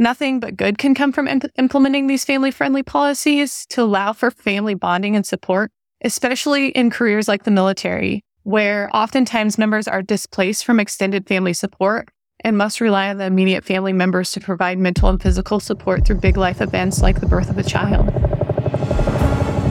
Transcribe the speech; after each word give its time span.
Nothing 0.00 0.38
but 0.38 0.56
good 0.56 0.78
can 0.78 0.94
come 0.94 1.10
from 1.10 1.26
imp- 1.26 1.50
implementing 1.58 2.06
these 2.06 2.24
family 2.24 2.52
friendly 2.52 2.84
policies 2.84 3.66
to 3.70 3.82
allow 3.82 4.12
for 4.12 4.30
family 4.30 4.74
bonding 4.74 5.16
and 5.16 5.26
support, 5.26 5.72
especially 6.04 6.68
in 6.68 6.88
careers 6.88 7.26
like 7.26 7.42
the 7.42 7.50
military, 7.50 8.22
where 8.44 8.88
oftentimes 8.94 9.58
members 9.58 9.88
are 9.88 10.00
displaced 10.00 10.64
from 10.64 10.78
extended 10.78 11.26
family 11.26 11.52
support 11.52 12.10
and 12.44 12.56
must 12.56 12.80
rely 12.80 13.08
on 13.08 13.18
the 13.18 13.24
immediate 13.24 13.64
family 13.64 13.92
members 13.92 14.30
to 14.30 14.38
provide 14.38 14.78
mental 14.78 15.08
and 15.08 15.20
physical 15.20 15.58
support 15.58 16.06
through 16.06 16.20
big 16.20 16.36
life 16.36 16.60
events 16.60 17.02
like 17.02 17.18
the 17.18 17.26
birth 17.26 17.50
of 17.50 17.58
a 17.58 17.64
child. 17.64 18.06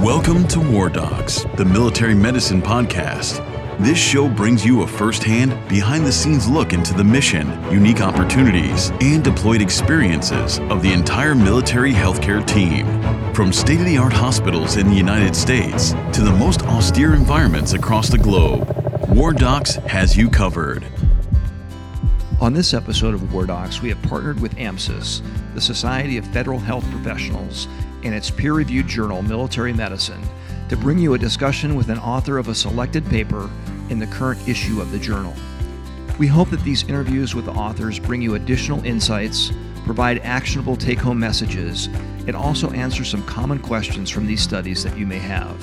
Welcome 0.04 0.46
to 0.50 0.59
War 0.59 0.89
Docs, 0.89 1.46
the 1.55 1.64
military 1.64 2.16
medicine 2.16 2.62
podcast. 2.62 3.57
This 3.80 4.00
show 4.00 4.28
brings 4.28 4.66
you 4.66 4.82
a 4.82 4.88
firsthand, 4.88 5.55
behind 5.70 6.04
the 6.04 6.12
scenes 6.12 6.50
look 6.50 6.73
into 6.73 6.96
the 6.96 7.04
mission, 7.04 7.48
unique 7.71 8.02
opportunities, 8.02 8.89
and 9.02 9.23
deployed 9.23 9.61
experiences 9.61 10.57
of 10.71 10.82
the 10.82 10.92
entire 10.92 11.36
military 11.36 11.92
healthcare 11.92 12.43
team. 12.47 12.88
From 13.36 13.54
state 13.54 13.79
of 13.79 13.86
the 13.86 14.00
art 14.00 14.14
hospitals 14.14 14.78
in 14.78 14.89
the 14.89 14.96
United 14.96 15.36
States 15.36 15.92
to 16.11 16.21
the 16.24 16.36
most 16.39 16.64
austere 16.64 17.14
environments 17.14 17.74
across 17.74 18.10
the 18.10 18.18
globe, 18.18 18.68
War 19.10 19.32
Docs 19.32 19.75
has 19.75 20.18
you 20.18 20.28
covered. 20.28 20.83
On 22.41 22.54
this 22.54 22.74
episode 22.74 23.14
of 23.14 23.32
War 23.32 23.46
Docs, 23.46 23.83
we 23.83 23.89
have 23.89 24.02
partnered 24.02 24.39
with 24.39 24.55
AMSUS, 24.55 25.21
the 25.54 25.61
Society 25.61 26.18
of 26.18 26.25
Federal 26.25 26.57
Health 26.57 26.89
Professionals, 26.89 27.68
and 28.04 28.16
its 28.16 28.32
peer 28.32 28.54
reviewed 28.54 28.88
journal, 28.88 29.21
Military 29.21 29.71
Medicine 29.71 30.24
to 30.69 30.75
bring 30.75 31.00
you 31.00 31.14
a 31.14 31.18
discussion 31.18 31.75
with 31.75 31.89
an 31.89 31.97
author 32.00 32.38
of 32.38 32.50
a 32.50 32.55
selected 32.55 33.05
paper 33.05 33.50
in 33.89 34.00
the 34.00 34.08
current 34.08 34.47
issue 34.47 34.81
of 34.81 34.91
the 34.91 35.00
journal. 35.00 35.33
We 36.17 36.27
hope 36.27 36.50
that 36.50 36.64
these 36.64 36.83
interviews 36.83 37.36
with 37.36 37.45
the 37.45 37.52
authors 37.52 38.00
bring 38.00 38.22
you 38.22 38.36
additional 38.36 38.83
insights, 38.83 39.52
provide 39.86 40.19
actionable 40.19 40.75
take 40.75 41.00
home 41.00 41.19
messages, 41.19 41.88
and 42.25 42.36
also 42.36 42.72
answer 42.72 43.05
some 43.05 43.23
common 43.25 43.59
questions 43.59 44.09
from 44.09 44.25
these 44.25 44.41
studies 44.41 44.83
that 44.83 44.97
you 44.97 45.05
may 45.05 45.19
have. 45.19 45.57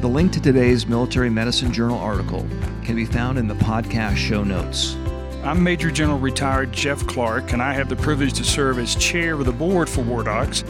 The 0.00 0.08
link 0.08 0.32
to 0.32 0.40
today's 0.40 0.86
Military 0.86 1.30
Medicine 1.30 1.72
Journal 1.72 1.98
article 1.98 2.46
can 2.84 2.96
be 2.96 3.04
found 3.04 3.38
in 3.38 3.46
the 3.46 3.54
podcast 3.54 4.16
show 4.16 4.42
notes. 4.42 4.96
I'm 5.44 5.62
Major 5.62 5.90
General 5.90 6.18
Retired 6.18 6.72
Jeff 6.72 7.06
Clark, 7.06 7.52
and 7.52 7.62
I 7.62 7.72
have 7.72 7.88
the 7.88 7.96
privilege 7.96 8.32
to 8.34 8.44
serve 8.44 8.78
as 8.78 8.96
chair 8.96 9.34
of 9.34 9.44
the 9.44 9.52
board 9.52 9.88
for 9.88 10.02
War 10.02 10.24
Docs 10.24 10.62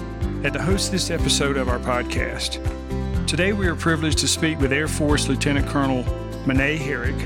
and 0.44 0.53
to 0.53 0.62
host 0.62 0.92
this 0.92 1.11
episode 1.11 1.56
of 1.56 1.69
our 1.69 1.78
podcast. 1.78 2.61
Today, 3.27 3.55
we 3.55 3.66
are 3.66 3.75
privileged 3.75 4.19
to 4.19 4.28
speak 4.28 4.61
with 4.61 4.72
Air 4.72 4.89
Force 4.89 5.28
Lieutenant 5.28 5.66
Colonel 5.66 6.05
Minette 6.47 6.79
Herrick. 6.79 7.17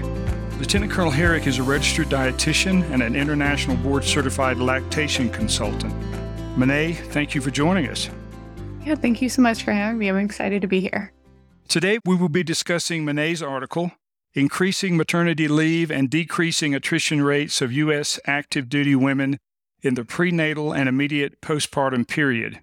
Lieutenant 0.59 0.93
Colonel 0.93 1.11
Herrick 1.11 1.47
is 1.47 1.59
a 1.59 1.63
registered 1.63 2.09
dietitian 2.09 2.83
and 2.91 3.03
an 3.03 3.17
international 3.17 3.77
board 3.77 4.05
certified 4.05 4.59
lactation 4.59 5.31
consultant. 5.31 5.95
Minette, 6.57 6.97
thank 7.13 7.35
you 7.35 7.41
for 7.41 7.51
joining 7.51 7.89
us. 7.89 8.11
Yeah, 8.85 8.95
thank 8.95 9.21
you 9.21 9.29
so 9.29 9.43
much 9.43 9.63
for 9.63 9.73
having 9.73 9.99
me. 9.99 10.09
I'm 10.09 10.19
excited 10.19 10.63
to 10.63 10.69
be 10.69 10.81
here. 10.81 11.13
Today, 11.69 11.99
we 12.05 12.17
will 12.17 12.29
be 12.29 12.43
discussing 12.43 13.05
Minette's 13.05 13.43
article, 13.43 13.93
Increasing 14.35 14.97
Maternity 14.97 15.49
Leave 15.49 15.91
and 15.91 16.09
Decreasing 16.09 16.75
Attrition 16.75 17.23
Rates 17.23 17.61
of 17.61 17.73
U.S. 17.73 18.21
Active 18.27 18.69
Duty 18.69 18.95
Women 18.95 19.39
in 19.83 19.95
the 19.95 20.05
Prenatal 20.05 20.73
and 20.73 20.89
Immediate 20.89 21.41
Postpartum 21.41 22.07
Period 22.07 22.61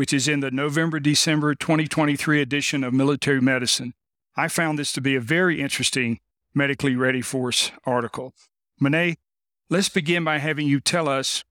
which 0.00 0.14
is 0.14 0.26
in 0.26 0.40
the 0.40 0.50
November 0.50 0.98
December 0.98 1.54
2023 1.54 2.40
edition 2.40 2.82
of 2.82 2.94
Military 2.94 3.38
Medicine. 3.38 3.92
I 4.40 4.48
found 4.48 4.78
this 4.78 4.90
to 4.92 5.02
be 5.02 5.14
a 5.16 5.20
very 5.20 5.60
interesting 5.60 6.18
Medically 6.54 6.96
Ready 6.96 7.20
Force 7.20 7.72
article. 7.84 8.32
Minette, 8.80 9.18
let's 9.68 9.90
begin 9.90 10.24
by 10.24 10.38
having 10.38 10.66
you 10.66 10.80
tell 10.80 11.10
us 11.10 11.44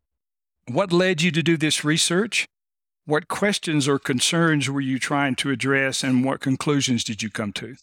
what 0.67 0.91
led 0.91 1.21
you 1.21 1.29
to 1.33 1.43
do 1.43 1.55
this 1.55 1.85
research? 1.85 2.47
What 3.05 3.27
questions 3.27 3.87
or 3.87 3.99
concerns 3.99 4.71
were 4.71 4.81
you 4.81 4.97
trying 4.97 5.35
to 5.35 5.51
address, 5.51 6.03
and 6.03 6.25
what 6.25 6.39
conclusions 6.39 7.03
did 7.03 7.21
you 7.21 7.29
come 7.29 7.53
to? 7.53 7.75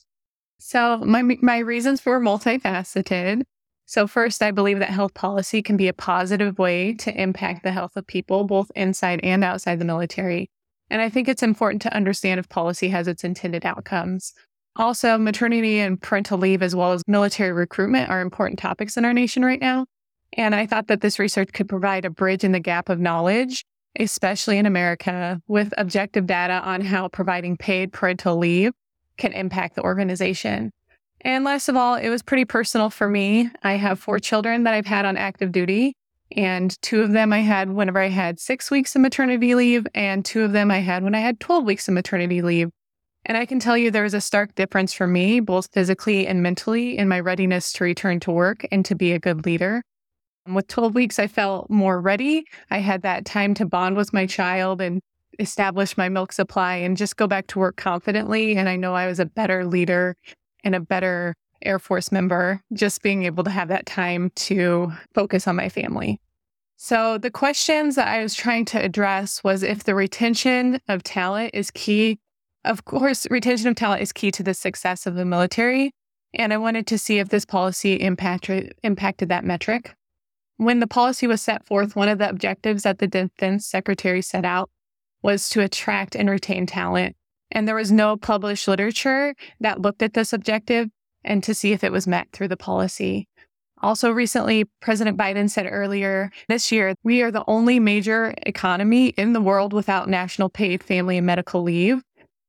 So, 0.59 0.99
my, 0.99 1.23
my 1.23 1.59
reasons 1.59 2.05
were 2.05 2.21
multifaceted. 2.21 3.43
So, 3.85 4.09
first, 4.09 4.43
I 4.43 4.51
believe 4.51 4.81
that 4.81 4.91
health 4.91 5.15
policy 5.15 5.63
can 5.63 5.77
be 5.77 5.87
a 5.87 5.93
positive 5.93 6.59
way 6.59 6.95
to 6.95 7.15
impact 7.15 7.63
the 7.63 7.71
health 7.71 7.97
of 7.97 8.09
people, 8.09 8.43
both 8.43 8.73
inside 8.75 9.21
and 9.23 9.45
outside 9.45 9.79
the 9.79 9.85
military. 9.85 10.51
And 10.91 11.01
I 11.01 11.11
think 11.11 11.29
it's 11.29 11.45
important 11.45 11.83
to 11.83 11.95
understand 11.95 12.41
if 12.41 12.49
policy 12.49 12.89
has 12.89 13.07
its 13.07 13.23
intended 13.23 13.65
outcomes. 13.65 14.33
Also, 14.79 15.17
maternity 15.17 15.79
and 15.79 16.01
parental 16.01 16.39
leave, 16.39 16.63
as 16.63 16.77
well 16.77 16.93
as 16.93 17.03
military 17.07 17.53
recruitment, 17.53 18.11
are 18.11 18.21
important 18.21 18.59
topics 18.59 18.97
in 18.97 19.05
our 19.05 19.15
nation 19.15 19.45
right 19.45 19.61
now. 19.61 19.87
And 20.35 20.55
I 20.55 20.67
thought 20.67 20.89
that 20.89 21.01
this 21.01 21.19
research 21.19 21.53
could 21.53 21.69
provide 21.69 22.05
a 22.05 22.11
bridge 22.11 22.45
in 22.45 22.53
the 22.53 22.61
gap 22.61 22.91
of 22.91 23.01
knowledge, 23.01 23.65
especially 23.99 24.59
in 24.59 24.67
America, 24.67 25.41
with 25.49 25.73
objective 25.79 26.27
data 26.27 26.61
on 26.63 26.83
how 26.83 27.09
providing 27.09 27.57
paid 27.57 27.93
parental 27.93 28.37
leave 28.37 28.73
can 29.17 29.33
impact 29.33 29.77
the 29.77 29.83
organization. 29.83 30.71
And 31.23 31.45
last 31.45 31.69
of 31.69 31.77
all, 31.77 31.95
it 31.95 32.11
was 32.11 32.23
pretty 32.23 32.45
personal 32.45 32.91
for 32.91 33.09
me. 33.09 33.51
I 33.63 33.75
have 33.75 33.99
four 33.99 34.19
children 34.19 34.65
that 34.65 34.75
I've 34.75 34.87
had 34.87 35.07
on 35.07 35.17
active 35.17 35.53
duty, 35.53 35.95
and 36.37 36.77
two 36.83 37.01
of 37.01 37.13
them 37.13 37.33
I 37.33 37.41
had 37.41 37.71
whenever 37.71 37.99
I 37.99 38.09
had 38.09 38.39
six 38.39 38.71
weeks 38.71 38.95
of 38.95 39.01
maternity 39.01 39.55
leave, 39.55 39.87
and 39.95 40.23
two 40.23 40.43
of 40.43 40.53
them 40.53 40.71
I 40.71 40.81
had 40.81 41.03
when 41.03 41.15
I 41.15 41.21
had 41.21 41.41
12 41.41 41.65
weeks 41.65 41.89
of 41.89 41.95
maternity 41.95 42.43
leave. 42.43 42.71
And 43.27 43.37
I 43.37 43.45
can 43.45 43.59
tell 43.59 43.77
you 43.77 43.91
there 43.91 44.05
was 44.05 44.15
a 44.15 44.21
stark 44.21 44.55
difference 44.55 44.93
for 44.93 45.09
me, 45.09 45.41
both 45.41 45.69
physically 45.73 46.29
and 46.29 46.43
mentally, 46.45 46.97
in 46.97 47.09
my 47.09 47.19
readiness 47.19 47.73
to 47.73 47.85
return 47.85 48.21
to 48.21 48.31
work 48.31 48.65
and 48.71 48.85
to 48.85 48.95
be 48.95 49.13
a 49.13 49.19
good 49.19 49.45
leader. 49.45 49.83
With 50.47 50.69
12 50.69 50.95
weeks, 50.95 51.19
I 51.19 51.27
felt 51.27 51.69
more 51.69 52.01
ready. 52.01 52.45
I 52.71 52.79
had 52.79 53.03
that 53.03 53.25
time 53.25 53.53
to 53.55 53.67
bond 53.67 53.97
with 53.97 54.13
my 54.13 54.27
child 54.27 54.81
and 54.81 55.01
establish 55.41 55.99
my 55.99 56.09
milk 56.09 56.33
supply 56.33 56.77
and 56.77 56.97
just 56.97 57.17
go 57.17 57.27
back 57.27 57.49
to 57.49 57.59
work 57.59 57.77
confidently. 57.77 58.57
And 58.57 58.69
I 58.69 58.77
know 58.77 58.95
I 58.95 59.09
was 59.09 59.19
a 59.19 59.27
better 59.27 59.67
leader 59.67 60.15
and 60.63 60.77
a 60.77 60.81
better 60.81 61.35
Air 61.63 61.81
Force 61.81 62.13
member, 62.13 62.63
just 62.75 63.03
being 63.03 63.25
able 63.25 63.43
to 63.43 63.51
have 63.51 63.69
that 63.69 63.87
time 63.87 64.31
to 64.37 64.93
focus 65.15 65.49
on 65.49 65.57
my 65.57 65.69
family. 65.69 66.21
So, 66.77 67.17
the 67.17 67.31
questions 67.31 67.97
that 67.97 68.07
I 68.07 68.23
was 68.23 68.35
trying 68.35 68.67
to 68.67 68.83
address 68.83 69.43
was 69.43 69.63
if 69.63 69.85
the 69.85 69.95
retention 69.95 70.79
of 70.89 71.03
talent 71.03 71.53
is 71.55 71.71
key. 71.71 72.19
Of 72.67 72.85
course, 72.85 73.29
retention 73.31 73.69
of 73.69 73.77
talent 73.77 74.03
is 74.03 74.13
key 74.13 74.33
to 74.33 74.43
the 74.43 74.53
success 74.53 75.07
of 75.07 75.15
the 75.15 75.25
military. 75.25 75.93
And 76.35 76.53
I 76.53 76.57
wanted 76.57 76.89
to 76.89 76.99
see 76.99 77.19
if 77.19 77.29
this 77.29 77.45
policy 77.45 77.95
impacted, 77.95 78.75
impacted 78.83 79.29
that 79.29 79.45
metric. 79.45 79.95
When 80.57 80.81
the 80.81 80.89
policy 80.89 81.29
was 81.29 81.41
set 81.41 81.65
forth, 81.65 81.95
one 81.95 82.09
of 82.09 82.19
the 82.19 82.29
objectives 82.29 82.83
that 82.83 82.99
the 82.99 83.07
Defense 83.07 83.69
Secretary 83.69 84.21
set 84.21 84.45
out 84.45 84.69
was 85.23 85.49
to 85.51 85.61
attract 85.61 86.17
and 86.17 86.29
retain 86.29 86.67
talent. 86.67 87.15
And 87.53 87.69
there 87.69 87.77
was 87.77 87.93
no 87.93 88.17
published 88.17 88.67
literature 88.67 89.37
that 89.61 89.81
looked 89.81 90.03
at 90.03 90.15
this 90.15 90.33
objective 90.33 90.89
and 91.23 91.45
to 91.45 91.55
see 91.55 91.71
if 91.71 91.85
it 91.85 91.93
was 91.93 92.09
met 92.09 92.33
through 92.33 92.49
the 92.49 92.57
policy. 92.57 93.29
Also, 93.81 94.11
recently, 94.11 94.65
President 94.81 95.17
Biden 95.17 95.49
said 95.49 95.69
earlier 95.71 96.33
this 96.49 96.73
year, 96.73 96.97
we 97.05 97.23
are 97.23 97.31
the 97.31 97.45
only 97.47 97.79
major 97.79 98.35
economy 98.45 99.09
in 99.11 99.35
the 99.35 99.41
world 99.41 99.73
without 99.73 100.09
national 100.09 100.49
paid 100.49 100.83
family 100.83 101.17
and 101.17 101.27
medical 101.27 101.63
leave. 101.63 102.03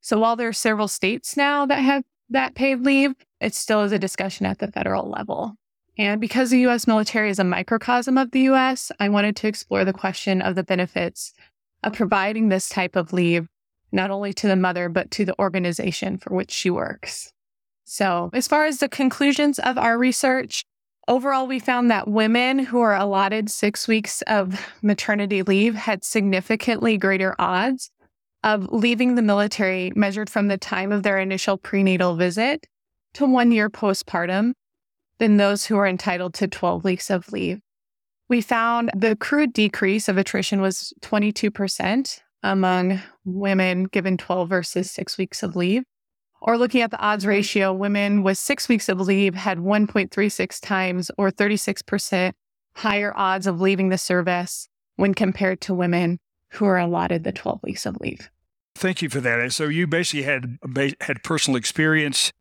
So, 0.08 0.18
while 0.18 0.38
there 0.38 0.48
are 0.48 0.54
several 0.54 0.88
states 0.88 1.36
now 1.36 1.66
that 1.66 1.80
have 1.80 2.02
that 2.30 2.56
paid 2.56 2.80
leave, 2.86 3.14
it 3.42 3.54
still 3.54 3.84
is 3.84 3.92
a 3.92 4.00
discussion 4.00 4.46
at 4.46 4.60
the 4.60 4.72
federal 4.72 5.10
level. 5.10 5.56
And 5.98 6.22
because 6.22 6.50
the 6.50 6.66
US 6.68 6.88
military 6.88 7.30
is 7.30 7.40
a 7.40 7.44
microcosm 7.44 8.18
of 8.18 8.32
the 8.32 8.44
US, 8.52 8.90
I 9.02 9.10
wanted 9.10 9.36
to 9.36 9.50
explore 9.50 9.84
the 9.84 9.92
question 9.92 10.42
of 10.42 10.56
the 10.56 10.64
benefits 10.64 11.34
of 11.84 11.92
providing 11.92 12.48
this 12.48 12.70
type 12.70 12.96
of 12.96 13.12
leave, 13.12 13.50
not 13.92 14.10
only 14.10 14.32
to 14.32 14.48
the 14.48 14.56
mother, 14.56 14.88
but 14.88 15.12
to 15.12 15.26
the 15.26 15.38
organization 15.40 16.18
for 16.18 16.34
which 16.34 16.52
she 16.52 16.70
works. 16.70 17.34
So, 17.84 18.30
as 18.32 18.48
far 18.48 18.64
as 18.64 18.78
the 18.78 18.88
conclusions 18.88 19.60
of 19.60 19.78
our 19.78 19.98
research, 19.98 20.64
overall, 21.10 21.48
we 21.48 21.60
found 21.60 21.92
that 21.92 22.08
women 22.08 22.60
who 22.60 22.80
are 22.80 22.96
allotted 22.96 23.50
six 23.50 23.90
weeks 23.90 24.22
of 24.22 24.72
maternity 24.82 25.44
leave 25.44 25.76
had 25.76 26.06
significantly 26.06 26.98
greater 26.98 27.36
odds 27.38 27.92
of 28.44 28.68
leaving 28.72 29.16
the 29.16 29.22
military 29.22 29.92
measured 29.96 30.30
from 30.30 30.48
the 30.48 30.58
time 30.58 30.92
of 30.92 31.04
their 31.04 31.18
initial 31.18 31.58
prenatal 31.58 32.16
visit 32.16 32.68
to 33.14 33.26
one 33.26 33.52
year 33.52 33.70
postpartum 33.70 34.54
than 35.20 35.38
those 35.38 35.66
who 35.66 35.78
are 35.78 35.88
entitled 35.88 36.34
to 36.36 36.48
12 36.48 36.84
weeks 36.84 37.10
of 37.10 37.32
leave. 37.32 37.60
We 38.30 38.42
found 38.42 38.92
the 38.96 39.16
crude 39.16 39.54
decrease 39.54 40.08
of 40.08 40.18
attrition 40.18 40.62
was 40.62 40.94
22% 41.02 42.20
among 42.44 43.02
women 43.26 43.86
given 43.86 44.18
12 44.18 44.50
versus 44.50 44.92
six 44.92 45.18
weeks 45.18 45.44
of 45.44 45.56
leave. 45.56 45.84
Or 46.42 46.58
looking 46.58 46.82
at 46.82 46.92
the 46.92 47.00
odds 47.00 47.26
ratio, 47.26 47.74
women 47.74 48.22
with 48.22 48.38
six 48.38 48.70
weeks 48.70 48.90
of 48.90 49.00
leave 49.00 49.34
had 49.34 49.58
1.36 49.58 50.62
times 50.62 51.10
or 51.18 51.32
36% 51.32 52.34
higher 52.76 53.12
odds 53.16 53.48
of 53.48 53.60
leaving 53.60 53.90
the 53.90 53.98
service 53.98 54.70
when 54.98 55.16
compared 55.16 55.62
to 55.62 55.74
women 55.74 56.20
who 56.52 56.66
are 56.66 56.78
allotted 56.78 57.24
the 57.24 57.32
12 57.32 57.60
weeks 57.64 57.86
of 57.86 57.98
leave. 58.00 58.30
Thank 58.76 59.02
you 59.02 59.10
for 59.10 59.20
that. 59.22 59.52
So 59.54 59.66
you 59.66 59.88
basically 59.88 60.24
had 60.24 60.60
had 61.02 61.24
personal 61.24 61.58
experience, 61.58 62.32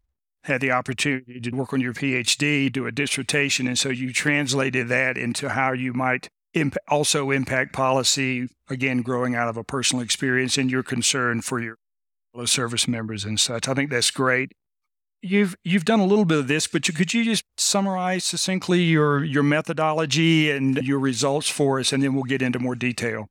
had 0.45 0.61
the 0.61 0.71
opportunity 0.71 1.41
to 1.41 1.51
work 1.51 1.73
on 1.73 1.81
your 1.81 1.95
PhD, 1.95 2.71
do 2.71 2.87
a 2.87 2.93
dissertation, 2.93 3.67
and 3.67 3.79
so 3.79 3.89
you 3.89 4.13
translated 4.13 4.89
that 4.89 5.17
into 5.17 5.49
how 5.49 5.73
you 5.73 5.95
might 5.95 6.29
imp- 6.53 6.77
also 6.89 7.31
impact 7.31 7.73
policy, 7.73 8.49
again, 8.69 9.03
growing 9.03 9.35
out 9.35 9.49
of 9.49 9.57
a 9.57 9.65
personal 9.65 10.05
experience 10.05 10.59
and 10.59 10.71
your 10.71 10.83
concern 10.83 11.41
for 11.41 11.61
your 11.61 11.79
fellow 12.33 12.47
service 12.47 12.87
members 12.87 13.25
and 13.25 13.41
such. 13.41 13.67
I 13.67 13.75
think 13.75 13.91
that's 13.91 14.11
great. 14.11 14.53
You've 15.23 15.57
you've 15.65 15.87
done 15.87 16.01
a 16.01 16.07
little 16.07 16.27
bit 16.27 16.39
of 16.39 16.49
this, 16.49 16.67
but 16.67 16.87
you, 16.87 16.95
could 16.95 17.15
you 17.15 17.25
just 17.25 17.45
summarize 17.57 18.25
succinctly 18.25 18.83
your 18.83 19.25
your 19.25 19.43
methodology 19.43 20.51
and 20.51 20.77
your 20.87 20.99
results 20.99 21.49
for 21.49 21.81
us, 21.81 21.93
and 21.93 22.03
then 22.03 22.15
we'll 22.15 22.25
get 22.25 22.43
into 22.43 22.59
more 22.59 22.75
detail. 22.75 23.29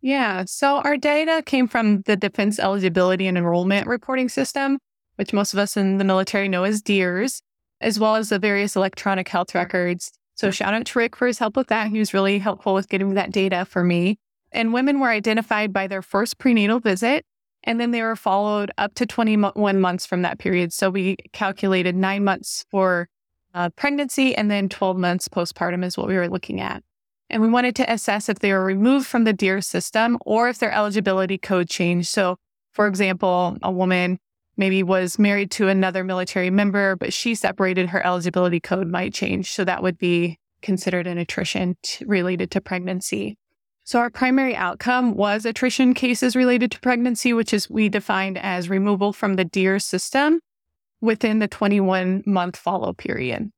Yeah. 0.00 0.44
So 0.46 0.76
our 0.78 0.96
data 0.96 1.42
came 1.44 1.66
from 1.66 2.02
the 2.02 2.16
Defense 2.16 2.58
Eligibility 2.58 3.26
and 3.26 3.36
Enrollment 3.36 3.86
Reporting 3.86 4.28
System, 4.28 4.78
which 5.16 5.32
most 5.32 5.52
of 5.52 5.58
us 5.58 5.76
in 5.76 5.98
the 5.98 6.04
military 6.04 6.48
know 6.48 6.64
as 6.64 6.80
DEERS, 6.80 7.42
as 7.80 7.98
well 7.98 8.14
as 8.14 8.28
the 8.28 8.38
various 8.38 8.76
electronic 8.76 9.28
health 9.28 9.54
records. 9.54 10.12
So 10.34 10.52
shout 10.52 10.72
out 10.72 10.86
to 10.86 10.98
Rick 10.98 11.16
for 11.16 11.26
his 11.26 11.40
help 11.40 11.56
with 11.56 11.66
that. 11.66 11.88
He 11.88 11.98
was 11.98 12.14
really 12.14 12.38
helpful 12.38 12.74
with 12.74 12.88
getting 12.88 13.14
that 13.14 13.32
data 13.32 13.64
for 13.64 13.82
me. 13.82 14.18
And 14.52 14.72
women 14.72 15.00
were 15.00 15.10
identified 15.10 15.72
by 15.72 15.88
their 15.88 16.00
first 16.00 16.38
prenatal 16.38 16.78
visit, 16.78 17.24
and 17.64 17.80
then 17.80 17.90
they 17.90 18.02
were 18.02 18.16
followed 18.16 18.70
up 18.78 18.94
to 18.94 19.04
21 19.04 19.80
months 19.80 20.06
from 20.06 20.22
that 20.22 20.38
period. 20.38 20.72
So 20.72 20.90
we 20.90 21.16
calculated 21.32 21.96
nine 21.96 22.22
months 22.22 22.64
for 22.70 23.08
uh, 23.52 23.70
pregnancy 23.70 24.34
and 24.34 24.50
then 24.50 24.68
12 24.68 24.96
months 24.96 25.28
postpartum 25.28 25.84
is 25.84 25.98
what 25.98 26.06
we 26.06 26.14
were 26.14 26.28
looking 26.28 26.60
at. 26.60 26.82
And 27.30 27.42
we 27.42 27.48
wanted 27.48 27.76
to 27.76 27.92
assess 27.92 28.28
if 28.28 28.38
they 28.38 28.52
were 28.52 28.64
removed 28.64 29.06
from 29.06 29.24
the 29.24 29.32
DEER 29.32 29.60
system 29.60 30.18
or 30.24 30.48
if 30.48 30.58
their 30.58 30.72
eligibility 30.72 31.38
code 31.38 31.68
changed. 31.68 32.08
So, 32.08 32.36
for 32.72 32.86
example, 32.86 33.56
a 33.62 33.70
woman 33.70 34.18
maybe 34.56 34.82
was 34.82 35.18
married 35.18 35.50
to 35.52 35.68
another 35.68 36.04
military 36.04 36.50
member, 36.50 36.96
but 36.96 37.12
she 37.12 37.34
separated 37.34 37.90
her 37.90 38.04
eligibility 38.04 38.60
code 38.60 38.88
might 38.88 39.14
change. 39.14 39.50
So 39.52 39.64
that 39.64 39.82
would 39.82 39.98
be 39.98 40.38
considered 40.62 41.06
an 41.06 41.18
attrition 41.18 41.76
t- 41.82 42.04
related 42.04 42.50
to 42.50 42.60
pregnancy. 42.60 43.38
So 43.84 44.00
our 44.00 44.10
primary 44.10 44.54
outcome 44.54 45.14
was 45.14 45.46
attrition 45.46 45.94
cases 45.94 46.36
related 46.36 46.72
to 46.72 46.80
pregnancy, 46.80 47.32
which 47.32 47.54
is 47.54 47.70
we 47.70 47.88
defined 47.88 48.36
as 48.36 48.68
removal 48.68 49.12
from 49.12 49.34
the 49.34 49.44
DEER 49.44 49.78
system 49.78 50.40
within 51.00 51.38
the 51.38 51.48
21 51.48 52.24
month 52.26 52.56
follow 52.56 52.92
period. 52.92 53.50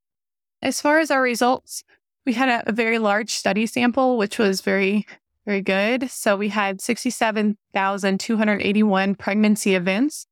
As 0.63 0.81
far 0.81 0.99
as 0.99 1.11
our 1.11 1.23
results, 1.23 1.83
we 2.27 2.35
had 2.35 2.49
a, 2.49 2.69
a 2.69 2.73
very 2.73 2.99
large 2.99 3.31
study 3.31 3.67
sample, 3.67 4.19
which 4.19 4.39
was 4.39 4.61
very, 4.61 5.07
very 5.47 5.63
good. 5.63 6.11
So 6.11 6.37
we 6.37 6.49
had 6.49 6.81
67,281 6.81 9.15
pregnancy 9.15 9.75
events, 9.75 10.27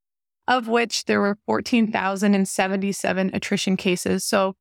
of 0.46 0.69
which 0.69 1.06
there 1.06 1.20
were 1.20 1.38
14,077 1.46 3.31
attrition 3.32 3.76
cases. 3.76 4.25
So 4.25 4.55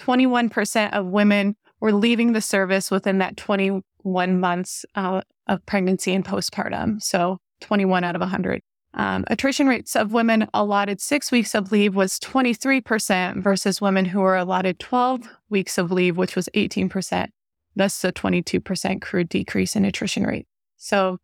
21% 0.00 0.92
of 0.92 1.06
women 1.06 1.56
were 1.80 1.92
leaving 1.92 2.32
the 2.32 2.40
service 2.40 2.90
within 2.90 3.18
that 3.18 3.36
21 3.36 4.40
months 4.40 4.84
uh, 4.94 5.20
of 5.46 5.66
pregnancy 5.66 6.14
and 6.14 6.24
postpartum. 6.24 7.02
So 7.02 7.38
21 7.60 8.04
out 8.04 8.14
of 8.14 8.20
100. 8.20 8.62
Um, 8.94 9.24
attrition 9.28 9.66
rates 9.66 9.94
of 9.94 10.12
women 10.12 10.48
allotted 10.54 11.00
six 11.00 11.30
weeks 11.30 11.54
of 11.54 11.70
leave 11.70 11.94
was 11.94 12.18
23% 12.18 13.42
versus 13.42 13.80
women 13.80 14.06
who 14.06 14.20
were 14.20 14.36
allotted 14.36 14.78
12 14.78 15.28
weeks 15.50 15.78
of 15.78 15.92
leave, 15.92 16.16
which 16.16 16.34
was 16.34 16.48
18%. 16.54 17.28
Thus, 17.76 18.02
a 18.02 18.12
22% 18.12 19.02
crude 19.02 19.28
decrease 19.28 19.76
in 19.76 19.84
attrition 19.84 20.24
rate. 20.24 20.46
So, 20.76 21.18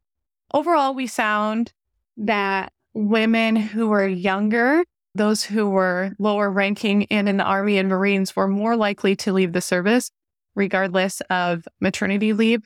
overall, 0.52 0.94
we 0.94 1.06
found 1.06 1.72
that 2.16 2.72
women 2.92 3.56
who 3.56 3.88
were 3.88 4.06
younger, 4.06 4.84
those 5.14 5.42
who 5.42 5.68
were 5.68 6.14
lower 6.18 6.50
ranking 6.50 7.02
in 7.02 7.24
the 7.36 7.42
Army 7.42 7.78
and 7.78 7.88
Marines, 7.88 8.36
were 8.36 8.46
more 8.46 8.76
likely 8.76 9.16
to 9.16 9.32
leave 9.32 9.52
the 9.52 9.60
service, 9.60 10.10
regardless 10.54 11.20
of 11.22 11.66
maternity 11.80 12.32
leave. 12.32 12.62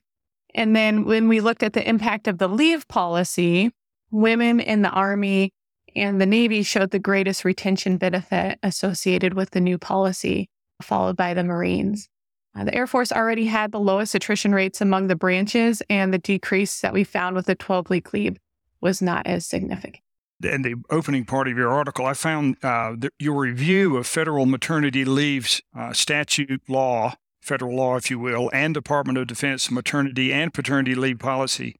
And 0.54 0.74
then 0.74 1.04
when 1.04 1.28
we 1.28 1.40
looked 1.40 1.62
at 1.62 1.72
the 1.72 1.88
impact 1.88 2.28
of 2.28 2.38
the 2.38 2.48
leave 2.48 2.86
policy, 2.88 3.70
women 4.10 4.60
in 4.60 4.82
the 4.82 4.90
Army 4.90 5.52
and 5.96 6.20
the 6.20 6.26
Navy 6.26 6.62
showed 6.62 6.90
the 6.90 6.98
greatest 6.98 7.44
retention 7.44 7.96
benefit 7.96 8.58
associated 8.62 9.34
with 9.34 9.50
the 9.50 9.60
new 9.60 9.78
policy, 9.78 10.48
followed 10.82 11.16
by 11.16 11.34
the 11.34 11.44
Marines. 11.44 12.08
Uh, 12.56 12.64
the 12.64 12.74
Air 12.74 12.86
Force 12.86 13.12
already 13.12 13.46
had 13.46 13.72
the 13.72 13.80
lowest 13.80 14.14
attrition 14.14 14.54
rates 14.54 14.80
among 14.80 15.06
the 15.06 15.16
branches, 15.16 15.82
and 15.88 16.12
the 16.12 16.18
decrease 16.18 16.80
that 16.80 16.92
we 16.92 17.04
found 17.04 17.36
with 17.36 17.46
the 17.46 17.54
12 17.54 17.90
week 17.90 18.12
leave 18.12 18.36
was 18.80 19.02
not 19.02 19.26
as 19.26 19.46
significant. 19.46 20.02
In 20.42 20.62
the 20.62 20.76
opening 20.90 21.24
part 21.24 21.48
of 21.48 21.56
your 21.56 21.70
article, 21.70 22.06
I 22.06 22.14
found 22.14 22.56
uh, 22.62 22.94
your 23.18 23.40
review 23.40 23.96
of 23.96 24.06
federal 24.06 24.46
maternity 24.46 25.04
leaves 25.04 25.62
uh, 25.76 25.92
statute 25.92 26.62
law, 26.68 27.14
federal 27.40 27.74
law, 27.74 27.96
if 27.96 28.08
you 28.08 28.20
will, 28.20 28.48
and 28.52 28.72
Department 28.72 29.18
of 29.18 29.26
Defense 29.26 29.68
maternity 29.68 30.32
and 30.32 30.54
paternity 30.54 30.94
leave 30.94 31.18
policy 31.18 31.76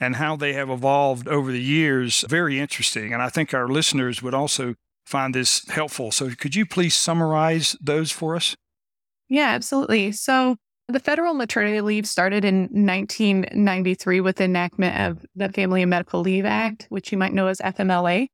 and 0.00 0.16
how 0.16 0.34
they 0.34 0.54
have 0.54 0.70
evolved 0.70 1.28
over 1.28 1.52
the 1.52 1.60
years. 1.60 2.24
Very 2.28 2.58
interesting. 2.58 3.12
And 3.12 3.22
I 3.22 3.28
think 3.28 3.52
our 3.52 3.68
listeners 3.68 4.22
would 4.22 4.34
also 4.34 4.74
find 5.04 5.34
this 5.34 5.68
helpful. 5.68 6.10
So, 6.10 6.30
could 6.30 6.54
you 6.54 6.64
please 6.64 6.94
summarize 6.94 7.76
those 7.80 8.10
for 8.10 8.34
us? 8.34 8.56
Yeah, 9.28 9.48
absolutely. 9.48 10.12
So, 10.12 10.56
the 10.88 11.00
federal 11.00 11.34
maternity 11.34 11.80
leave 11.80 12.06
started 12.06 12.44
in 12.44 12.62
1993 12.62 14.20
with 14.20 14.36
the 14.36 14.44
enactment 14.44 14.98
of 14.98 15.24
the 15.36 15.48
Family 15.50 15.82
and 15.82 15.90
Medical 15.90 16.20
Leave 16.20 16.44
Act, 16.44 16.86
which 16.88 17.12
you 17.12 17.18
might 17.18 17.32
know 17.32 17.46
as 17.46 17.58
FMLA. 17.58 18.26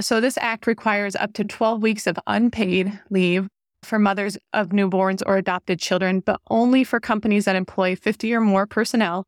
So, 0.00 0.20
this 0.20 0.38
act 0.38 0.66
requires 0.66 1.14
up 1.14 1.34
to 1.34 1.44
12 1.44 1.82
weeks 1.82 2.06
of 2.06 2.18
unpaid 2.26 2.98
leave 3.10 3.48
for 3.82 3.98
mothers 3.98 4.38
of 4.52 4.68
newborns 4.68 5.22
or 5.26 5.36
adopted 5.36 5.80
children, 5.80 6.20
but 6.20 6.40
only 6.48 6.84
for 6.84 7.00
companies 7.00 7.44
that 7.44 7.56
employ 7.56 7.96
50 7.96 8.32
or 8.32 8.40
more 8.40 8.66
personnel 8.66 9.24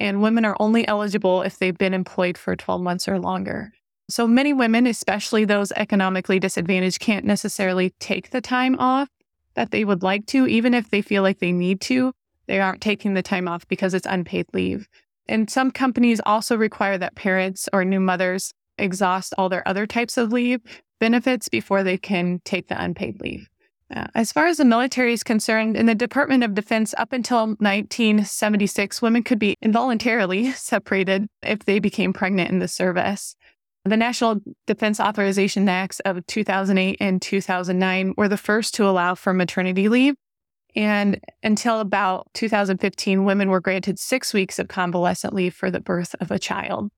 and 0.00 0.22
women 0.22 0.44
are 0.44 0.56
only 0.60 0.86
eligible 0.86 1.42
if 1.42 1.58
they've 1.58 1.76
been 1.76 1.94
employed 1.94 2.38
for 2.38 2.56
12 2.56 2.80
months 2.80 3.08
or 3.08 3.18
longer. 3.18 3.72
So 4.10 4.26
many 4.26 4.52
women, 4.52 4.86
especially 4.86 5.44
those 5.44 5.72
economically 5.72 6.38
disadvantaged, 6.38 7.00
can't 7.00 7.26
necessarily 7.26 7.90
take 7.98 8.30
the 8.30 8.40
time 8.40 8.78
off 8.78 9.08
that 9.54 9.70
they 9.70 9.84
would 9.84 10.02
like 10.02 10.26
to, 10.26 10.46
even 10.46 10.72
if 10.72 10.90
they 10.90 11.02
feel 11.02 11.22
like 11.22 11.40
they 11.40 11.52
need 11.52 11.80
to. 11.82 12.12
They 12.46 12.60
aren't 12.60 12.80
taking 12.80 13.14
the 13.14 13.22
time 13.22 13.48
off 13.48 13.68
because 13.68 13.92
it's 13.92 14.06
unpaid 14.06 14.46
leave. 14.54 14.88
And 15.26 15.50
some 15.50 15.70
companies 15.70 16.20
also 16.24 16.56
require 16.56 16.96
that 16.96 17.16
parents 17.16 17.68
or 17.72 17.84
new 17.84 18.00
mothers 18.00 18.54
exhaust 18.78 19.34
all 19.36 19.48
their 19.48 19.66
other 19.68 19.86
types 19.86 20.16
of 20.16 20.32
leave 20.32 20.60
benefits 21.00 21.48
before 21.48 21.82
they 21.82 21.98
can 21.98 22.40
take 22.44 22.68
the 22.68 22.82
unpaid 22.82 23.20
leave. 23.20 23.48
As 23.90 24.32
far 24.32 24.46
as 24.46 24.58
the 24.58 24.66
military 24.66 25.14
is 25.14 25.22
concerned, 25.22 25.76
in 25.76 25.86
the 25.86 25.94
Department 25.94 26.44
of 26.44 26.54
Defense, 26.54 26.94
up 26.98 27.12
until 27.12 27.46
1976, 27.46 29.00
women 29.00 29.22
could 29.22 29.38
be 29.38 29.56
involuntarily 29.62 30.52
separated 30.52 31.26
if 31.42 31.60
they 31.60 31.78
became 31.78 32.12
pregnant 32.12 32.50
in 32.50 32.58
the 32.58 32.68
service. 32.68 33.34
The 33.84 33.96
National 33.96 34.40
Defense 34.66 35.00
Authorization 35.00 35.68
Acts 35.68 36.00
of 36.00 36.26
2008 36.26 36.98
and 37.00 37.22
2009 37.22 38.14
were 38.18 38.28
the 38.28 38.36
first 38.36 38.74
to 38.74 38.86
allow 38.86 39.14
for 39.14 39.32
maternity 39.32 39.88
leave. 39.88 40.14
And 40.76 41.18
until 41.42 41.80
about 41.80 42.28
2015, 42.34 43.24
women 43.24 43.48
were 43.48 43.60
granted 43.60 43.98
six 43.98 44.34
weeks 44.34 44.58
of 44.58 44.68
convalescent 44.68 45.32
leave 45.32 45.54
for 45.54 45.70
the 45.70 45.80
birth 45.80 46.14
of 46.20 46.30
a 46.30 46.38
child. 46.38 46.90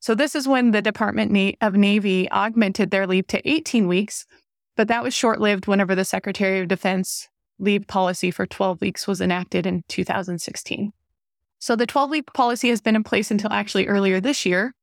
So, 0.00 0.14
this 0.14 0.34
is 0.34 0.46
when 0.46 0.72
the 0.72 0.82
Department 0.82 1.56
of 1.62 1.74
Navy 1.74 2.30
augmented 2.30 2.90
their 2.90 3.06
leave 3.06 3.26
to 3.28 3.48
18 3.48 3.88
weeks 3.88 4.26
but 4.76 4.88
that 4.88 5.02
was 5.02 5.14
short 5.14 5.40
lived 5.40 5.66
whenever 5.66 5.94
the 5.94 6.04
Secretary 6.04 6.60
of 6.60 6.68
Defense 6.68 7.28
leave 7.58 7.86
policy 7.86 8.30
for 8.30 8.46
12 8.46 8.80
weeks 8.80 9.06
was 9.06 9.20
enacted 9.20 9.66
in 9.66 9.84
2016. 9.88 10.92
So 11.58 11.76
the 11.76 11.86
12 11.86 12.10
week 12.10 12.32
policy 12.32 12.68
has 12.68 12.80
been 12.80 12.96
in 12.96 13.04
place 13.04 13.30
until 13.30 13.52
actually 13.52 13.86
earlier 13.86 14.20
this 14.20 14.44
year 14.44 14.74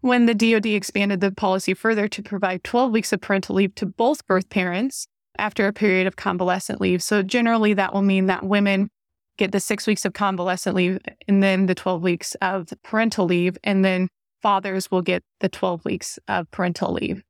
when 0.00 0.26
the 0.26 0.34
DoD 0.34 0.66
expanded 0.66 1.20
the 1.20 1.32
policy 1.32 1.74
further 1.74 2.08
to 2.08 2.22
provide 2.22 2.64
12 2.64 2.92
weeks 2.92 3.12
of 3.12 3.20
parental 3.20 3.54
leave 3.54 3.74
to 3.76 3.86
both 3.86 4.26
birth 4.26 4.48
parents 4.50 5.06
after 5.38 5.66
a 5.66 5.72
period 5.72 6.06
of 6.06 6.16
convalescent 6.16 6.80
leave. 6.80 7.02
So 7.02 7.22
generally, 7.22 7.74
that 7.74 7.94
will 7.94 8.02
mean 8.02 8.26
that 8.26 8.44
women 8.44 8.90
get 9.38 9.52
the 9.52 9.60
six 9.60 9.86
weeks 9.86 10.04
of 10.04 10.12
convalescent 10.12 10.76
leave 10.76 10.98
and 11.28 11.42
then 11.42 11.66
the 11.66 11.74
12 11.74 12.02
weeks 12.02 12.34
of 12.42 12.68
parental 12.82 13.26
leave, 13.26 13.56
and 13.64 13.84
then 13.84 14.08
fathers 14.42 14.90
will 14.90 15.02
get 15.02 15.22
the 15.40 15.48
12 15.48 15.84
weeks 15.84 16.18
of 16.28 16.50
parental 16.50 16.92
leave. 16.92 17.22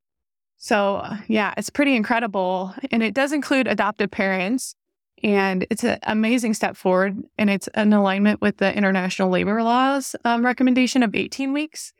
So, 0.63 1.05
yeah, 1.27 1.53
it's 1.57 1.69
pretty 1.69 1.93
incredible. 1.93 2.73
And 2.89 3.03
it 3.03 3.13
does 3.13 3.33
include 3.33 3.67
adoptive 3.67 4.09
parents. 4.09 4.75
And 5.21 5.67
it's 5.69 5.83
an 5.83 5.99
amazing 6.03 6.53
step 6.53 6.77
forward. 6.77 7.21
And 7.37 7.49
it's 7.49 7.67
in 7.75 7.91
alignment 7.91 8.39
with 8.39 8.59
the 8.59 8.73
international 8.73 9.29
labor 9.29 9.61
laws 9.61 10.15
um, 10.23 10.45
recommendation 10.45 11.03
of 11.03 11.15
18 11.15 11.51
weeks. 11.51 11.91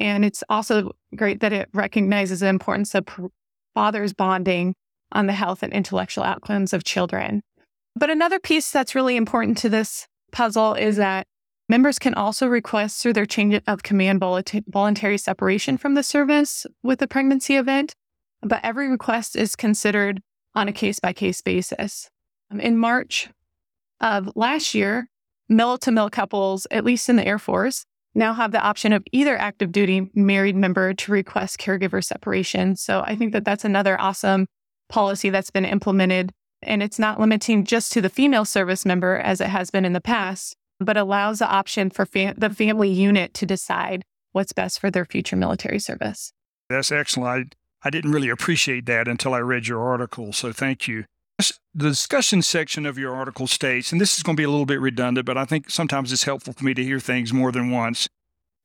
And 0.00 0.24
it's 0.24 0.42
also 0.48 0.92
great 1.14 1.40
that 1.40 1.52
it 1.52 1.68
recognizes 1.74 2.40
the 2.40 2.46
importance 2.46 2.94
of 2.94 3.06
fathers 3.74 4.14
bonding 4.14 4.74
on 5.12 5.26
the 5.26 5.34
health 5.34 5.62
and 5.62 5.74
intellectual 5.74 6.24
outcomes 6.24 6.72
of 6.72 6.84
children. 6.84 7.42
But 7.96 8.08
another 8.08 8.38
piece 8.38 8.70
that's 8.70 8.94
really 8.94 9.16
important 9.16 9.58
to 9.58 9.68
this 9.68 10.06
puzzle 10.32 10.72
is 10.72 10.96
that 10.96 11.26
members 11.68 11.98
can 11.98 12.14
also 12.14 12.46
request 12.46 13.02
through 13.02 13.12
their 13.12 13.26
change 13.26 13.60
of 13.66 13.82
command 13.82 14.22
voluntary 14.68 15.18
separation 15.18 15.76
from 15.76 15.92
the 15.92 16.02
service 16.02 16.64
with 16.82 17.02
a 17.02 17.06
pregnancy 17.06 17.56
event 17.56 17.94
but 18.42 18.60
every 18.62 18.88
request 18.88 19.36
is 19.36 19.56
considered 19.56 20.22
on 20.54 20.68
a 20.68 20.72
case 20.72 20.98
by 20.98 21.12
case 21.12 21.40
basis. 21.40 22.10
Um, 22.50 22.60
in 22.60 22.76
March 22.76 23.28
of 24.00 24.30
last 24.36 24.74
year, 24.74 25.08
mill 25.48 25.78
to 25.78 25.90
mill 25.90 26.10
couples, 26.10 26.66
at 26.70 26.84
least 26.84 27.08
in 27.08 27.16
the 27.16 27.26
Air 27.26 27.38
Force, 27.38 27.84
now 28.14 28.32
have 28.32 28.52
the 28.52 28.60
option 28.60 28.92
of 28.92 29.04
either 29.12 29.36
active 29.36 29.72
duty 29.72 30.10
married 30.14 30.56
member 30.56 30.94
to 30.94 31.12
request 31.12 31.58
caregiver 31.58 32.02
separation. 32.02 32.74
So 32.76 33.02
I 33.06 33.14
think 33.14 33.32
that 33.32 33.44
that's 33.44 33.64
another 33.64 34.00
awesome 34.00 34.46
policy 34.88 35.30
that's 35.30 35.50
been 35.50 35.66
implemented. 35.66 36.32
And 36.62 36.82
it's 36.82 36.98
not 36.98 37.20
limiting 37.20 37.64
just 37.64 37.92
to 37.92 38.00
the 38.00 38.08
female 38.08 38.46
service 38.46 38.86
member 38.86 39.16
as 39.16 39.40
it 39.40 39.48
has 39.48 39.70
been 39.70 39.84
in 39.84 39.92
the 39.92 40.00
past, 40.00 40.56
but 40.80 40.96
allows 40.96 41.40
the 41.40 41.48
option 41.48 41.90
for 41.90 42.06
fa- 42.06 42.34
the 42.36 42.48
family 42.50 42.88
unit 42.88 43.34
to 43.34 43.46
decide 43.46 44.02
what's 44.32 44.52
best 44.52 44.80
for 44.80 44.90
their 44.90 45.04
future 45.04 45.36
military 45.36 45.78
service. 45.78 46.32
That's 46.70 46.90
excellent. 46.90 47.54
I, 47.82 47.90
didn't 47.90 48.12
really 48.12 48.28
appreciate 48.28 48.86
that 48.86 49.08
until 49.08 49.34
I 49.34 49.38
read 49.38 49.66
your 49.66 49.80
article. 49.80 50.32
So 50.32 50.52
thank 50.52 50.86
you. 50.88 51.04
The 51.74 51.90
discussion 51.90 52.42
section 52.42 52.86
of 52.86 52.96
your 52.96 53.14
article 53.14 53.46
states, 53.46 53.92
and 53.92 54.00
this 54.00 54.16
is 54.16 54.22
going 54.22 54.36
to 54.36 54.40
be 54.40 54.44
a 54.44 54.50
little 54.50 54.64
bit 54.64 54.80
redundant, 54.80 55.26
but 55.26 55.36
I 55.36 55.44
think 55.44 55.68
sometimes 55.68 56.10
it's 56.10 56.24
helpful 56.24 56.54
for 56.54 56.64
me 56.64 56.72
to 56.72 56.82
hear 56.82 56.98
things 56.98 57.30
more 57.32 57.52
than 57.52 57.70
once. 57.70 58.08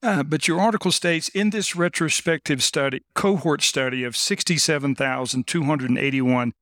Uh, 0.03 0.23
but 0.23 0.47
your 0.47 0.59
article 0.59 0.91
states 0.91 1.29
in 1.29 1.51
this 1.51 1.75
retrospective 1.75 2.63
study, 2.63 3.01
cohort 3.13 3.61
study 3.61 4.03
of 4.03 4.17
67,281 4.17 6.53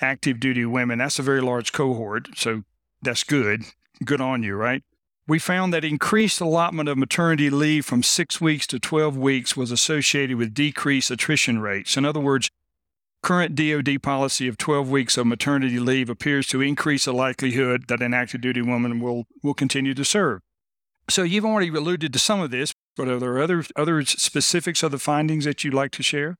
active 0.00 0.40
duty 0.40 0.64
women, 0.64 0.98
that's 0.98 1.18
a 1.18 1.22
very 1.22 1.40
large 1.40 1.72
cohort. 1.72 2.28
So 2.36 2.62
that's 3.02 3.24
good. 3.24 3.64
Good 4.04 4.20
on 4.20 4.42
you, 4.42 4.54
right? 4.54 4.82
We 5.28 5.40
found 5.40 5.74
that 5.74 5.84
increased 5.84 6.40
allotment 6.40 6.88
of 6.88 6.96
maternity 6.96 7.50
leave 7.50 7.84
from 7.84 8.04
six 8.04 8.40
weeks 8.40 8.66
to 8.68 8.78
12 8.78 9.16
weeks 9.16 9.56
was 9.56 9.72
associated 9.72 10.36
with 10.36 10.54
decreased 10.54 11.10
attrition 11.10 11.58
rates. 11.58 11.96
In 11.96 12.04
other 12.04 12.20
words, 12.20 12.48
current 13.24 13.56
DoD 13.56 14.00
policy 14.00 14.46
of 14.46 14.56
12 14.56 14.88
weeks 14.88 15.16
of 15.16 15.26
maternity 15.26 15.80
leave 15.80 16.08
appears 16.08 16.46
to 16.48 16.60
increase 16.60 17.06
the 17.06 17.12
likelihood 17.12 17.88
that 17.88 18.02
an 18.02 18.14
active 18.14 18.40
duty 18.40 18.62
woman 18.62 19.00
will, 19.00 19.24
will 19.42 19.54
continue 19.54 19.94
to 19.94 20.04
serve. 20.04 20.42
So 21.10 21.24
you've 21.24 21.44
already 21.44 21.68
alluded 21.68 22.12
to 22.12 22.18
some 22.20 22.40
of 22.40 22.52
this, 22.52 22.72
but 22.96 23.08
are 23.08 23.18
there 23.18 23.40
other 23.40 23.64
other 23.74 24.04
specifics 24.04 24.82
of 24.82 24.92
the 24.92 24.98
findings 24.98 25.44
that 25.44 25.64
you'd 25.64 25.74
like 25.74 25.90
to 25.92 26.02
share? 26.02 26.36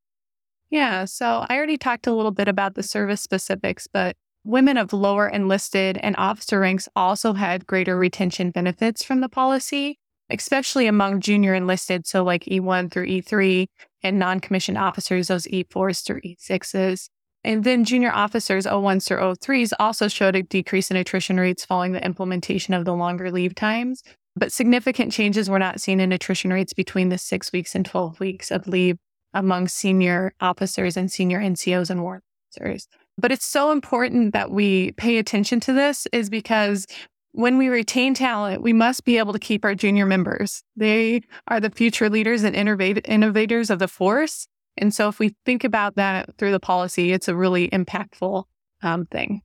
Yeah, 0.70 1.04
so 1.04 1.46
I 1.48 1.56
already 1.56 1.76
talked 1.76 2.06
a 2.06 2.12
little 2.12 2.32
bit 2.32 2.48
about 2.48 2.74
the 2.74 2.82
service 2.82 3.20
specifics, 3.20 3.86
but 3.86 4.16
women 4.46 4.76
of 4.76 4.92
lower 4.92 5.28
enlisted 5.28 5.98
and 5.98 6.14
officer 6.16 6.60
ranks 6.60 6.88
also 6.94 7.32
had 7.32 7.66
greater 7.66 7.98
retention 7.98 8.50
benefits 8.50 9.02
from 9.02 9.20
the 9.20 9.28
policy, 9.28 9.98
especially 10.30 10.86
among 10.86 11.20
junior 11.20 11.52
enlisted, 11.52 12.06
so 12.06 12.22
like 12.22 12.44
E1 12.44 12.90
through 12.90 13.08
E3, 13.08 13.66
and 14.02 14.18
non 14.18 14.38
commissioned 14.38 14.78
officers, 14.78 15.28
those 15.28 15.46
E4s 15.46 16.04
through 16.04 16.20
E6s. 16.20 17.08
And 17.42 17.64
then 17.64 17.84
junior 17.84 18.12
officers, 18.12 18.66
O1s 18.66 19.06
through 19.06 19.18
O3s, 19.18 19.72
also 19.78 20.08
showed 20.08 20.36
a 20.36 20.42
decrease 20.42 20.90
in 20.90 20.96
attrition 20.96 21.38
rates 21.38 21.64
following 21.64 21.92
the 21.92 22.04
implementation 22.04 22.72
of 22.72 22.84
the 22.84 22.94
longer 22.94 23.30
leave 23.30 23.54
times. 23.54 24.02
But 24.36 24.52
significant 24.52 25.12
changes 25.12 25.50
were 25.50 25.58
not 25.58 25.80
seen 25.80 25.98
in 25.98 26.12
attrition 26.12 26.52
rates 26.52 26.72
between 26.72 27.08
the 27.08 27.18
six 27.18 27.52
weeks 27.52 27.74
and 27.74 27.84
12 27.84 28.20
weeks 28.20 28.50
of 28.50 28.68
leave 28.68 28.96
among 29.32 29.68
senior 29.68 30.34
officers 30.40 30.96
and 30.96 31.10
senior 31.10 31.40
NCOs 31.40 31.90
and 31.90 32.02
warrant 32.02 32.24
officers. 32.52 32.88
But 33.18 33.32
it's 33.32 33.46
so 33.46 33.70
important 33.72 34.32
that 34.32 34.50
we 34.50 34.92
pay 34.92 35.18
attention 35.18 35.60
to 35.60 35.72
this 35.72 36.06
is 36.12 36.28
because 36.28 36.86
when 37.32 37.58
we 37.58 37.68
retain 37.68 38.14
talent, 38.14 38.62
we 38.62 38.72
must 38.72 39.04
be 39.04 39.18
able 39.18 39.32
to 39.32 39.38
keep 39.38 39.64
our 39.64 39.74
junior 39.74 40.06
members. 40.06 40.62
They 40.74 41.22
are 41.48 41.60
the 41.60 41.70
future 41.70 42.08
leaders 42.08 42.42
and 42.44 42.56
innovators 42.56 43.70
of 43.70 43.78
the 43.78 43.88
force. 43.88 44.46
And 44.78 44.94
so, 44.94 45.08
if 45.08 45.18
we 45.18 45.34
think 45.44 45.64
about 45.64 45.96
that 45.96 46.36
through 46.36 46.52
the 46.52 46.60
policy, 46.60 47.12
it's 47.12 47.28
a 47.28 47.34
really 47.34 47.68
impactful 47.70 48.44
um, 48.82 49.06
thing. 49.06 49.42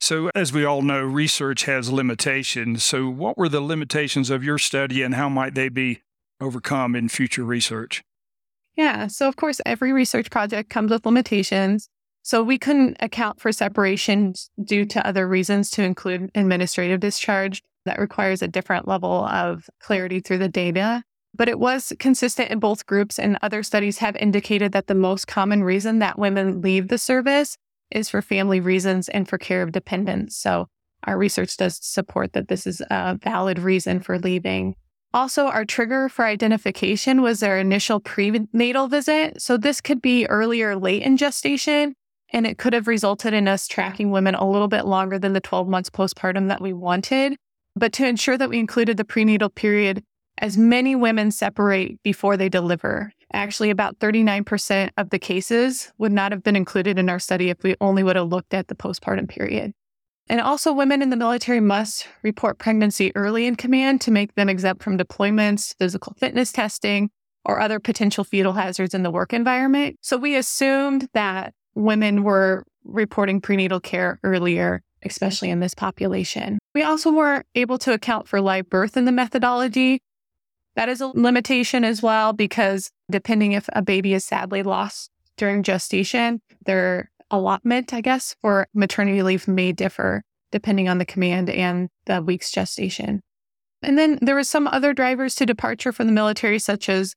So, 0.00 0.30
as 0.34 0.52
we 0.52 0.64
all 0.64 0.82
know, 0.82 1.00
research 1.00 1.64
has 1.64 1.90
limitations. 1.90 2.82
So, 2.82 3.08
what 3.08 3.38
were 3.38 3.48
the 3.48 3.60
limitations 3.60 4.30
of 4.30 4.42
your 4.42 4.58
study 4.58 5.02
and 5.02 5.14
how 5.14 5.28
might 5.28 5.54
they 5.54 5.68
be 5.68 6.02
overcome 6.40 6.96
in 6.96 7.08
future 7.08 7.44
research? 7.44 8.02
Yeah. 8.76 9.06
So, 9.06 9.28
of 9.28 9.36
course, 9.36 9.60
every 9.64 9.92
research 9.92 10.30
project 10.30 10.70
comes 10.70 10.90
with 10.90 11.06
limitations. 11.06 11.88
So 12.22 12.42
we 12.42 12.58
couldn't 12.58 12.96
account 13.00 13.40
for 13.40 13.52
separation 13.52 14.34
due 14.62 14.84
to 14.86 15.06
other 15.06 15.26
reasons 15.28 15.70
to 15.72 15.82
include 15.82 16.30
administrative 16.34 17.00
discharge. 17.00 17.62
That 17.84 17.98
requires 17.98 18.42
a 18.42 18.48
different 18.48 18.86
level 18.86 19.24
of 19.24 19.68
clarity 19.80 20.20
through 20.20 20.38
the 20.38 20.48
data. 20.48 21.02
But 21.34 21.48
it 21.48 21.58
was 21.58 21.92
consistent 21.98 22.50
in 22.50 22.60
both 22.60 22.86
groups, 22.86 23.18
and 23.18 23.38
other 23.42 23.62
studies 23.62 23.98
have 23.98 24.14
indicated 24.16 24.72
that 24.72 24.86
the 24.86 24.94
most 24.94 25.26
common 25.26 25.64
reason 25.64 25.98
that 25.98 26.18
women 26.18 26.60
leave 26.60 26.88
the 26.88 26.98
service 26.98 27.56
is 27.90 28.08
for 28.08 28.22
family 28.22 28.60
reasons 28.60 29.08
and 29.08 29.28
for 29.28 29.38
care 29.38 29.62
of 29.62 29.72
dependents. 29.72 30.36
So 30.36 30.68
our 31.04 31.18
research 31.18 31.56
does 31.56 31.78
support 31.82 32.34
that 32.34 32.48
this 32.48 32.66
is 32.66 32.82
a 32.90 33.18
valid 33.20 33.58
reason 33.58 34.00
for 34.00 34.18
leaving. 34.18 34.76
Also, 35.14 35.46
our 35.46 35.64
trigger 35.64 36.08
for 36.08 36.24
identification 36.24 37.20
was 37.20 37.40
their 37.40 37.58
initial 37.58 37.98
prenatal 37.98 38.88
visit. 38.88 39.42
So 39.42 39.56
this 39.56 39.80
could 39.80 40.00
be 40.00 40.26
early 40.26 40.62
or 40.62 40.76
late 40.76 41.02
in 41.02 41.16
gestation, 41.16 41.94
and 42.32 42.46
it 42.46 42.58
could 42.58 42.72
have 42.72 42.88
resulted 42.88 43.34
in 43.34 43.46
us 43.46 43.68
tracking 43.68 44.10
women 44.10 44.34
a 44.34 44.48
little 44.48 44.68
bit 44.68 44.86
longer 44.86 45.18
than 45.18 45.34
the 45.34 45.40
12 45.40 45.68
months 45.68 45.90
postpartum 45.90 46.48
that 46.48 46.60
we 46.60 46.72
wanted. 46.72 47.36
But 47.76 47.92
to 47.94 48.06
ensure 48.06 48.36
that 48.36 48.50
we 48.50 48.58
included 48.58 48.96
the 48.96 49.04
prenatal 49.04 49.48
period, 49.48 50.02
as 50.38 50.56
many 50.56 50.96
women 50.96 51.30
separate 51.30 52.02
before 52.02 52.36
they 52.36 52.48
deliver. 52.48 53.12
Actually, 53.32 53.70
about 53.70 53.98
39% 53.98 54.90
of 54.96 55.10
the 55.10 55.18
cases 55.18 55.92
would 55.98 56.12
not 56.12 56.32
have 56.32 56.42
been 56.42 56.56
included 56.56 56.98
in 56.98 57.08
our 57.08 57.18
study 57.18 57.48
if 57.48 57.62
we 57.62 57.76
only 57.80 58.02
would 58.02 58.16
have 58.16 58.28
looked 58.28 58.52
at 58.52 58.68
the 58.68 58.74
postpartum 58.74 59.28
period. 59.28 59.72
And 60.28 60.40
also, 60.40 60.72
women 60.72 61.02
in 61.02 61.10
the 61.10 61.16
military 61.16 61.60
must 61.60 62.06
report 62.22 62.58
pregnancy 62.58 63.12
early 63.14 63.46
in 63.46 63.56
command 63.56 64.00
to 64.02 64.10
make 64.10 64.34
them 64.34 64.48
exempt 64.48 64.82
from 64.82 64.98
deployments, 64.98 65.74
physical 65.78 66.14
fitness 66.18 66.52
testing, 66.52 67.10
or 67.44 67.58
other 67.58 67.80
potential 67.80 68.22
fetal 68.22 68.52
hazards 68.52 68.94
in 68.94 69.02
the 69.02 69.10
work 69.10 69.32
environment. 69.32 69.96
So 70.00 70.16
we 70.16 70.36
assumed 70.36 71.08
that 71.12 71.54
women 71.74 72.22
were 72.22 72.64
reporting 72.84 73.40
prenatal 73.40 73.80
care 73.80 74.18
earlier, 74.22 74.82
especially 75.04 75.50
in 75.50 75.60
this 75.60 75.74
population. 75.74 76.58
We 76.74 76.82
also 76.82 77.12
weren't 77.12 77.46
able 77.54 77.78
to 77.78 77.92
account 77.92 78.28
for 78.28 78.40
live 78.40 78.68
birth 78.68 78.96
in 78.96 79.04
the 79.04 79.12
methodology. 79.12 80.00
That 80.74 80.88
is 80.88 81.00
a 81.00 81.08
limitation 81.08 81.84
as 81.84 82.02
well, 82.02 82.32
because 82.32 82.90
depending 83.10 83.52
if 83.52 83.68
a 83.72 83.82
baby 83.82 84.14
is 84.14 84.24
sadly 84.24 84.62
lost 84.62 85.10
during 85.36 85.62
gestation, 85.62 86.40
their 86.64 87.10
allotment, 87.30 87.92
I 87.92 88.00
guess, 88.00 88.36
for 88.40 88.66
maternity 88.74 89.22
leave 89.22 89.48
may 89.48 89.72
differ 89.72 90.22
depending 90.50 90.88
on 90.88 90.98
the 90.98 91.06
command 91.06 91.48
and 91.48 91.88
the 92.04 92.22
week's 92.22 92.52
gestation. 92.52 93.22
And 93.82 93.98
then 93.98 94.18
there 94.20 94.34
were 94.34 94.44
some 94.44 94.68
other 94.68 94.92
drivers 94.92 95.34
to 95.36 95.46
departure 95.46 95.92
from 95.92 96.06
the 96.06 96.12
military, 96.12 96.58
such 96.58 96.88
as 96.88 97.14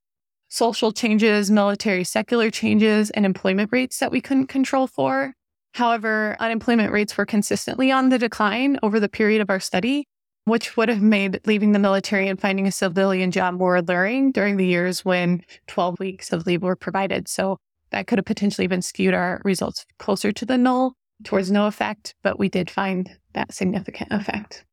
social 0.56 0.94
changes, 0.94 1.52
military 1.52 2.06
secular 2.06 2.50
changes, 2.50 3.10
and 3.10 3.26
employment 3.26 3.70
rates 3.74 4.00
that 4.00 4.10
we 4.10 4.22
couldn't 4.22 4.48
control 4.48 4.88
for. 4.88 5.34
However, 5.74 6.38
unemployment 6.40 6.94
rates 6.94 7.18
were 7.18 7.26
consistently 7.26 7.92
on 7.92 8.08
the 8.08 8.18
decline 8.18 8.80
over 8.82 8.98
the 8.98 9.10
period 9.10 9.42
of 9.42 9.50
our 9.50 9.60
study, 9.60 10.08
which 10.46 10.78
would 10.78 10.88
have 10.88 11.02
made 11.02 11.42
leaving 11.46 11.74
the 11.74 11.80
military 11.80 12.30
and 12.30 12.40
finding 12.40 12.68
a 12.68 12.72
civilian 12.72 13.32
job 13.32 13.56
more 13.56 13.76
alluring 13.76 14.32
during 14.32 14.56
the 14.56 14.66
years 14.66 15.04
when 15.04 15.44
12 15.68 16.00
weeks 16.00 16.32
of 16.32 16.46
leave 16.46 16.64
were 16.64 16.78
provided. 16.78 17.28
So 17.28 17.58
that 17.90 18.08
could 18.08 18.18
have 18.18 18.26
potentially 18.26 18.64
even 18.64 18.82
skewed 18.82 19.14
our 19.14 19.42
results 19.44 19.86
closer 20.00 20.32
to 20.32 20.46
the 20.46 20.58
null 20.58 20.94
towards 21.26 21.52
no 21.52 21.68
effect, 21.68 22.16
but 22.24 22.40
we 22.40 22.48
did 22.48 22.70
find 22.70 23.10
that 23.34 23.54
significant 23.54 24.14
effect. 24.14 24.64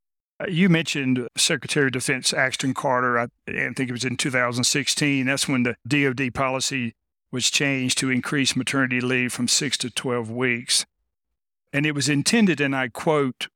You 0.49 0.69
mentioned 0.69 1.29
Secretary 1.37 1.87
of 1.87 1.93
Defense 1.93 2.33
Ashton 2.33 2.75
Carter. 2.75 3.19
I, 3.19 3.25
I 3.49 3.73
think 3.77 3.89
it 3.89 3.93
was 3.93 4.05
in 4.05 4.17
2016. 4.17 5.27
That's 5.27 5.49
when 5.49 5.63
the 5.63 5.77
DoD 5.87 6.35
policy 6.35 6.95
was 7.31 7.51
changed 7.51 7.99
to 7.99 8.11
increase 8.11 8.55
maternity 8.55 9.01
leave 9.01 9.33
from 9.33 9.49
six 9.49 9.77
to 9.79 9.91
12 9.91 10.31
weeks. 10.31 10.85
And 11.73 11.87
it 11.87 11.95
was 11.95 12.09
intended, 12.09 12.61
and 12.61 12.77
I 12.77 12.89
quote, 12.89 13.49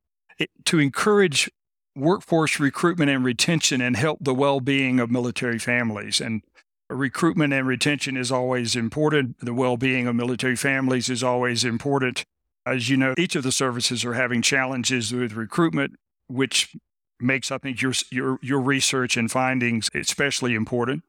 to 0.64 0.78
encourage 0.78 1.50
workforce 1.95 2.61
recruitment 2.61 3.11
and 3.11 3.25
retention 3.25 3.81
and 3.81 3.97
help 3.97 4.19
the 4.21 4.35
well 4.35 4.61
being 4.61 5.00
of 5.00 5.11
military 5.11 5.59
families. 5.59 6.21
And 6.21 6.43
recruitment 6.88 7.52
and 7.52 7.66
retention 7.66 8.16
is 8.16 8.31
always 8.31 8.76
important. 8.76 9.38
The 9.40 9.55
well 9.55 9.76
being 9.76 10.07
of 10.07 10.14
military 10.14 10.57
families 10.57 11.09
is 11.09 11.23
always 11.23 11.64
important. 11.64 12.25
As 12.64 12.88
you 12.88 12.97
know, 12.97 13.14
each 13.16 13.37
of 13.37 13.45
the 13.45 13.52
services 13.52 14.05
are 14.05 14.14
having 14.14 14.43
challenges 14.43 15.12
with 15.12 15.35
recruitment, 15.35 15.97
which 16.28 16.76
makes 17.21 17.50
I 17.50 17.59
think 17.59 17.80
your 17.80 17.92
your 18.11 18.38
your 18.42 18.61
research 18.61 19.16
and 19.16 19.30
findings 19.30 19.90
especially 19.95 20.54
important. 20.54 21.02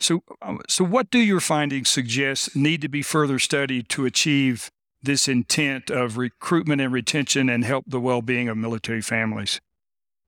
So, 0.00 0.22
um, 0.40 0.60
so 0.68 0.84
what 0.84 1.10
do 1.10 1.18
your 1.18 1.40
findings 1.40 1.90
suggest 1.90 2.56
need 2.56 2.80
to 2.80 2.88
be 2.88 3.02
further 3.02 3.38
studied 3.38 3.88
to 3.90 4.06
achieve 4.06 4.70
this 5.02 5.28
intent 5.28 5.90
of 5.90 6.16
recruitment 6.16 6.80
and 6.80 6.92
retention 6.92 7.48
and 7.48 7.64
help 7.64 7.84
the 7.86 8.00
well-being 8.00 8.48
of 8.48 8.56
military 8.56 9.02
families? 9.02 9.60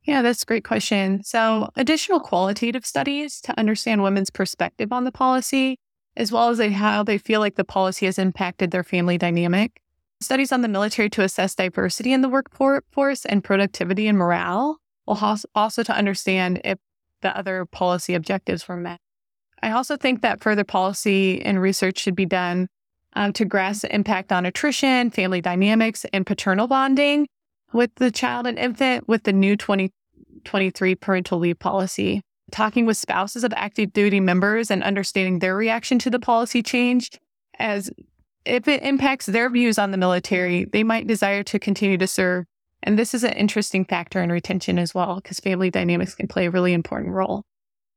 Yeah, 0.03 0.21
that's 0.21 0.43
a 0.43 0.47
great 0.47 0.65
question. 0.65 1.23
So, 1.25 1.71
additional 1.77 2.21
qualitative 2.21 2.85
studies 2.85 3.41
to 3.43 3.59
understand 3.59 4.03
women's 4.03 4.31
perspective 4.31 4.93
on 4.93 5.05
the 5.05 5.13
policy, 5.13 5.79
as 6.17 6.31
well 6.31 6.51
as 6.51 6.61
how 6.73 7.03
they 7.03 7.17
feel 7.17 7.41
like 7.41 7.55
the 7.55 7.65
policy 7.65 8.05
has 8.05 8.19
impacted 8.19 8.71
their 8.71 8.85
family 8.85 9.17
dynamic, 9.17 9.81
studies 10.25 10.53
on 10.53 10.63
the 10.63 10.69
military 10.69 11.11
to 11.11 11.23
assess 11.23 11.55
diversity 11.55 12.13
in 12.13 12.23
the 12.23 12.29
workforce 12.29 13.25
and 13.25 13.45
productivity 13.45 14.09
and 14.09 14.19
morale, 14.19 14.79
well, 15.07 15.39
also 15.55 15.83
to 15.83 15.93
understand 15.93 16.61
if 16.65 16.79
the 17.23 17.37
other 17.37 17.65
policy 17.67 18.15
objectives 18.15 18.67
were 18.69 18.77
met. 18.77 19.01
I 19.63 19.71
also 19.73 19.97
think 19.97 20.23
that 20.23 20.43
further 20.43 20.65
policy 20.65 21.41
and 21.43 21.61
research 21.61 21.99
should 21.99 22.15
be 22.15 22.27
done 22.27 22.69
um, 23.15 23.33
to 23.35 23.45
grasp 23.45 23.83
the 23.83 23.95
impact 23.95 24.33
on 24.33 24.45
attrition, 24.45 25.11
family 25.11 25.41
dynamics, 25.41 26.05
and 26.13 26.27
paternal 26.27 26.67
bonding 26.67 27.27
with 27.73 27.95
the 27.97 28.11
child 28.11 28.47
and 28.47 28.59
infant 28.59 29.09
with 29.09 29.25
the 29.25 29.33
new 29.33 29.57
2023 29.57 30.95
parental 30.97 31.39
leave 31.39 31.59
policy. 31.59 32.21
Talking 32.51 32.85
with 32.85 32.97
spouses 32.97 33.43
of 33.43 33.53
active 33.57 33.93
duty 33.93 34.21
members 34.21 34.71
and 34.71 34.83
understanding 34.83 35.39
their 35.39 35.57
reaction 35.57 35.99
to 36.01 36.11
the 36.11 36.21
policy 36.21 36.63
change, 36.63 37.11
as 37.59 37.91
if 38.45 38.69
it 38.69 38.83
impacts 38.83 39.27
their 39.27 39.51
views 39.51 39.79
on 39.79 39.91
the 39.91 39.97
military, 39.97 40.65
they 40.65 40.83
might 40.83 41.07
desire 41.07 41.43
to 41.45 41.59
continue 41.59 41.99
to 41.99 42.07
serve. 42.07 42.45
And 42.83 42.99
this 42.99 43.15
is 43.15 43.25
an 43.25 43.33
interesting 43.33 43.85
factor 43.85 44.23
in 44.23 44.31
retention 44.31 44.79
as 44.79 44.95
well, 44.95 45.17
because 45.17 45.41
family 45.41 45.71
dynamics 45.71 46.15
can 46.15 46.29
play 46.29 46.47
a 46.47 46.51
really 46.51 46.73
important 46.73 47.15
role. 47.15 47.45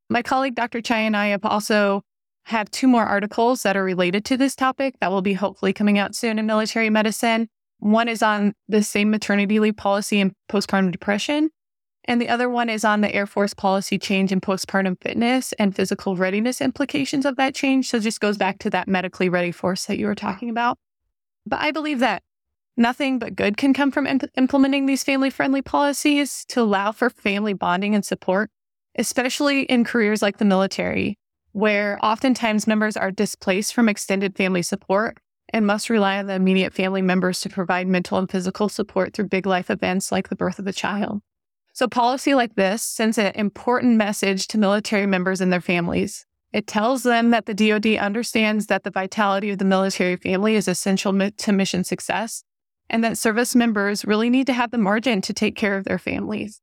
My 0.10 0.22
colleague, 0.22 0.56
Dr. 0.56 0.82
Chai, 0.82 1.00
and 1.00 1.18
I 1.18 1.28
have 1.28 1.44
also 1.44 2.04
have 2.46 2.72
two 2.72 2.88
more 2.88 3.06
articles 3.06 3.64
that 3.64 3.76
are 3.76 3.84
related 3.84 4.24
to 4.24 4.38
this 4.38 4.56
topic 4.56 4.96
that 5.02 5.12
will 5.12 5.22
be 5.22 5.34
hopefully 5.34 5.74
coming 5.74 5.98
out 5.98 6.16
soon 6.16 6.40
in 6.40 6.46
military 6.46 6.90
medicine. 6.90 7.50
One 7.80 8.08
is 8.08 8.24
on 8.24 8.54
the 8.70 8.82
same 8.82 9.12
maternity 9.12 9.60
leave 9.60 9.76
policy 9.76 10.22
and 10.22 10.32
postpartum 10.50 10.92
depression. 10.92 11.50
And 12.08 12.22
the 12.22 12.30
other 12.30 12.50
one 12.50 12.70
is 12.70 12.86
on 12.86 13.02
the 13.02 13.14
Air 13.14 13.28
Force 13.28 13.54
policy 13.54 14.00
change 14.00 14.32
in 14.32 14.40
postpartum 14.40 15.00
fitness 15.02 15.52
and 15.60 15.76
physical 15.76 16.16
readiness 16.16 16.62
implications 16.62 17.26
of 17.26 17.36
that 17.36 17.54
change. 17.54 17.90
So 17.90 17.98
it 17.98 18.04
just 18.04 18.22
goes 18.22 18.38
back 18.38 18.60
to 18.60 18.70
that 18.70 18.88
medically 18.88 19.28
ready 19.28 19.52
force 19.52 19.86
that 19.86 19.98
you 19.98 20.06
were 20.06 20.16
talking 20.16 20.50
about. 20.50 20.78
But 21.46 21.60
I 21.60 21.72
believe 21.72 22.00
that 22.00 22.24
nothing 22.78 23.20
but 23.20 23.36
good 23.36 23.58
can 23.58 23.74
come 23.74 23.92
from 23.92 24.08
imp- 24.08 24.30
implementing 24.38 24.86
these 24.86 25.04
family 25.04 25.30
friendly 25.30 25.62
policies 25.62 26.46
to 26.50 26.62
allow 26.62 26.94
for 26.94 27.10
family 27.10 27.54
bonding 27.54 27.94
and 27.94 28.06
support, 28.06 28.50
especially 28.96 29.64
in 29.64 29.84
careers 29.84 30.22
like 30.22 30.38
the 30.38 30.46
military, 30.46 31.18
where 31.52 32.00
oftentimes 32.02 32.68
members 32.68 32.96
are 32.96 33.12
displaced 33.12 33.74
from 33.74 33.90
extended 33.90 34.38
family 34.38 34.62
support 34.62 35.18
and 35.50 35.68
must 35.68 35.90
rely 35.90 36.18
on 36.18 36.28
the 36.28 36.34
immediate 36.34 36.74
family 36.74 37.02
members 37.02 37.42
to 37.42 37.50
provide 37.50 37.88
mental 37.88 38.18
and 38.18 38.32
physical 38.32 38.70
support 38.70 39.14
through 39.14 39.28
big 39.28 39.46
life 39.46 39.70
events 39.70 40.12
like 40.12 40.30
the 40.30 40.36
birth 40.36 40.60
of 40.60 40.68
a 40.68 40.74
child. 40.74 41.22
So, 41.78 41.88
policy 41.88 42.34
like 42.34 42.56
this 42.56 42.82
sends 42.82 43.20
an 43.20 43.34
important 43.36 43.98
message 43.98 44.48
to 44.48 44.58
military 44.58 45.06
members 45.06 45.42
and 45.42 45.54
their 45.54 45.62
families. 45.62 46.26
It 46.52 46.66
tells 46.66 47.04
them 47.04 47.30
that 47.30 47.46
the 47.46 47.54
DoD 47.54 47.98
understands 47.98 48.66
that 48.66 48.84
the 48.84 48.90
vitality 48.90 49.52
of 49.52 49.60
the 49.60 49.64
military 49.64 50.16
family 50.16 50.56
is 50.56 50.68
essential 50.68 51.14
to 51.30 51.52
mission 51.52 51.84
success 51.84 52.44
and 52.90 53.04
that 53.04 53.20
service 53.20 53.54
members 53.54 54.06
really 54.06 54.32
need 54.32 54.48
to 54.48 54.54
have 54.54 54.72
the 54.72 54.80
margin 54.80 55.22
to 55.22 55.34
take 55.36 55.56
care 55.56 55.78
of 55.78 55.86
their 55.86 56.00
families. 56.00 56.62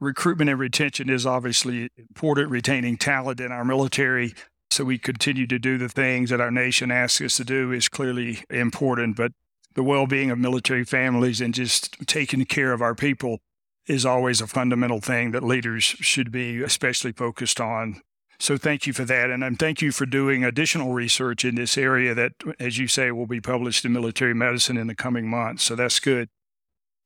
Recruitment 0.00 0.50
and 0.50 0.58
retention 0.58 1.10
is 1.10 1.24
obviously 1.24 1.88
important, 1.96 2.50
retaining 2.50 2.96
talent 2.96 3.38
in 3.38 3.52
our 3.52 3.64
military 3.64 4.34
so 4.72 4.82
we 4.82 4.98
continue 4.98 5.46
to 5.46 5.60
do 5.60 5.78
the 5.78 5.88
things 5.88 6.30
that 6.30 6.40
our 6.40 6.50
nation 6.50 6.90
asks 6.90 7.20
us 7.20 7.36
to 7.36 7.44
do 7.44 7.70
is 7.70 7.88
clearly 7.88 8.40
important. 8.50 9.16
But 9.16 9.30
the 9.74 9.84
well 9.84 10.08
being 10.08 10.32
of 10.32 10.40
military 10.40 10.82
families 10.82 11.40
and 11.40 11.54
just 11.54 12.04
taking 12.08 12.44
care 12.46 12.72
of 12.72 12.82
our 12.82 12.96
people 12.96 13.38
is 13.86 14.04
always 14.04 14.40
a 14.40 14.46
fundamental 14.46 15.00
thing 15.00 15.30
that 15.30 15.42
leaders 15.42 15.84
should 15.84 16.30
be 16.32 16.62
especially 16.62 17.12
focused 17.12 17.60
on. 17.60 18.00
So 18.38 18.58
thank 18.58 18.86
you 18.86 18.92
for 18.92 19.04
that. 19.04 19.30
And 19.30 19.58
thank 19.58 19.80
you 19.80 19.92
for 19.92 20.04
doing 20.04 20.44
additional 20.44 20.92
research 20.92 21.44
in 21.44 21.54
this 21.54 21.78
area 21.78 22.14
that, 22.14 22.32
as 22.60 22.78
you 22.78 22.86
say, 22.86 23.10
will 23.10 23.26
be 23.26 23.40
published 23.40 23.84
in 23.84 23.92
military 23.92 24.34
medicine 24.34 24.76
in 24.76 24.88
the 24.88 24.94
coming 24.94 25.28
months. 25.28 25.62
So 25.62 25.74
that's 25.74 26.00
good. 26.00 26.28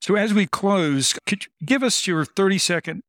So 0.00 0.16
as 0.16 0.34
we 0.34 0.46
close, 0.46 1.14
could 1.26 1.44
you 1.44 1.66
give 1.66 1.82
us 1.82 2.06
your 2.06 2.24
30 2.24 2.58
second 2.58 3.02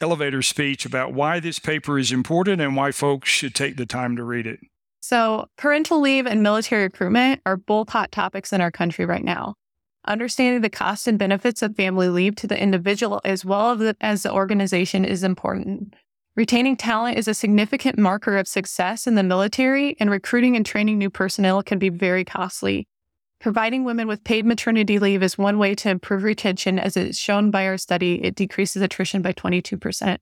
elevator 0.00 0.42
speech 0.42 0.86
about 0.86 1.12
why 1.12 1.40
this 1.40 1.58
paper 1.58 1.98
is 1.98 2.10
important 2.10 2.60
and 2.60 2.74
why 2.74 2.90
folks 2.90 3.28
should 3.28 3.54
take 3.54 3.76
the 3.76 3.86
time 3.86 4.16
to 4.16 4.24
read 4.24 4.46
it? 4.46 4.60
So, 5.00 5.46
parental 5.56 6.00
leave 6.00 6.26
and 6.26 6.42
military 6.42 6.82
recruitment 6.82 7.40
are 7.46 7.56
both 7.56 7.88
hot 7.88 8.10
topics 8.10 8.52
in 8.52 8.60
our 8.60 8.70
country 8.70 9.06
right 9.06 9.22
now 9.22 9.54
understanding 10.06 10.62
the 10.62 10.70
costs 10.70 11.06
and 11.06 11.18
benefits 11.18 11.62
of 11.62 11.76
family 11.76 12.08
leave 12.08 12.36
to 12.36 12.46
the 12.46 12.60
individual 12.60 13.20
as 13.24 13.44
well 13.44 13.92
as 14.00 14.22
the 14.22 14.32
organization 14.32 15.04
is 15.04 15.22
important. 15.22 15.94
Retaining 16.36 16.76
talent 16.76 17.18
is 17.18 17.26
a 17.26 17.34
significant 17.34 17.98
marker 17.98 18.36
of 18.36 18.46
success 18.46 19.08
in 19.08 19.16
the 19.16 19.24
military, 19.24 19.96
and 19.98 20.08
recruiting 20.08 20.54
and 20.54 20.64
training 20.64 20.96
new 20.96 21.10
personnel 21.10 21.64
can 21.64 21.80
be 21.80 21.88
very 21.88 22.24
costly. 22.24 22.86
Providing 23.40 23.84
women 23.84 24.06
with 24.06 24.24
paid 24.24 24.46
maternity 24.46 24.98
leave 24.98 25.22
is 25.22 25.36
one 25.36 25.58
way 25.58 25.74
to 25.74 25.90
improve 25.90 26.22
retention, 26.22 26.78
as 26.78 26.96
is 26.96 27.18
shown 27.18 27.50
by 27.50 27.66
our 27.66 27.76
study, 27.76 28.24
it 28.24 28.34
decreases 28.34 28.82
attrition 28.82 29.20
by 29.20 29.32
22%. 29.32 30.18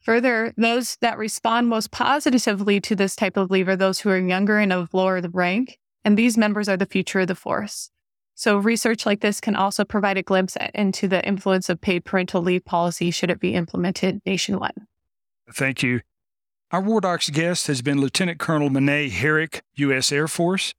Further, 0.00 0.52
those 0.56 0.96
that 1.00 1.18
respond 1.18 1.68
most 1.68 1.90
positively 1.90 2.80
to 2.82 2.94
this 2.94 3.16
type 3.16 3.36
of 3.36 3.50
leave 3.50 3.68
are 3.68 3.76
those 3.76 4.00
who 4.00 4.10
are 4.10 4.18
younger 4.18 4.58
and 4.58 4.72
of 4.72 4.92
lower 4.94 5.20
rank, 5.32 5.78
and 6.04 6.16
these 6.16 6.38
members 6.38 6.68
are 6.68 6.76
the 6.76 6.86
future 6.86 7.20
of 7.20 7.28
the 7.28 7.34
force. 7.34 7.90
So, 8.38 8.56
research 8.56 9.04
like 9.04 9.18
this 9.18 9.40
can 9.40 9.56
also 9.56 9.84
provide 9.84 10.16
a 10.16 10.22
glimpse 10.22 10.56
into 10.72 11.08
the 11.08 11.26
influence 11.26 11.68
of 11.68 11.80
paid 11.80 12.04
parental 12.04 12.40
leave 12.40 12.64
policy 12.64 13.10
should 13.10 13.30
it 13.30 13.40
be 13.40 13.54
implemented 13.54 14.22
nationwide. 14.24 14.76
Thank 15.52 15.82
you. 15.82 16.02
Our 16.70 16.80
War 16.80 17.00
Docs 17.00 17.30
guest 17.30 17.66
has 17.66 17.82
been 17.82 18.00
Lieutenant 18.00 18.38
Colonel 18.38 18.70
Minette 18.70 19.10
Herrick, 19.10 19.62
U.S. 19.74 20.12
Air 20.12 20.28
Force. 20.28 20.72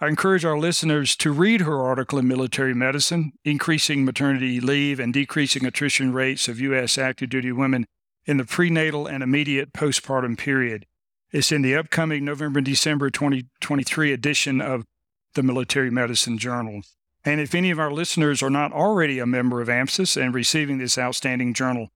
I 0.00 0.08
encourage 0.08 0.46
our 0.46 0.58
listeners 0.58 1.14
to 1.16 1.32
read 1.32 1.60
her 1.60 1.82
article 1.82 2.18
in 2.18 2.26
Military 2.26 2.72
Medicine, 2.72 3.32
Increasing 3.44 4.06
Maternity 4.06 4.58
Leave 4.58 4.98
and 4.98 5.12
Decreasing 5.12 5.66
Attrition 5.66 6.14
Rates 6.14 6.48
of 6.48 6.60
U.S. 6.60 6.96
Active 6.96 7.28
Duty 7.28 7.52
Women 7.52 7.84
in 8.24 8.38
the 8.38 8.46
Prenatal 8.46 9.06
and 9.06 9.22
Immediate 9.22 9.74
Postpartum 9.74 10.38
Period. 10.38 10.86
It's 11.30 11.52
in 11.52 11.60
the 11.60 11.76
upcoming 11.76 12.24
November 12.24 12.62
December 12.62 13.10
2023 13.10 14.14
edition 14.14 14.62
of 14.62 14.86
the 15.34 15.42
Military 15.42 15.90
Medicine 15.90 16.38
Journal. 16.38 16.80
And 17.24 17.40
if 17.40 17.54
any 17.54 17.70
of 17.70 17.78
our 17.78 17.92
listeners 17.92 18.42
are 18.42 18.50
not 18.50 18.72
already 18.72 19.18
a 19.18 19.26
member 19.26 19.60
of 19.60 19.68
AMSUS 19.68 20.20
and 20.20 20.34
receiving 20.34 20.78
this 20.78 20.98
outstanding 20.98 21.54
journal, 21.54 21.88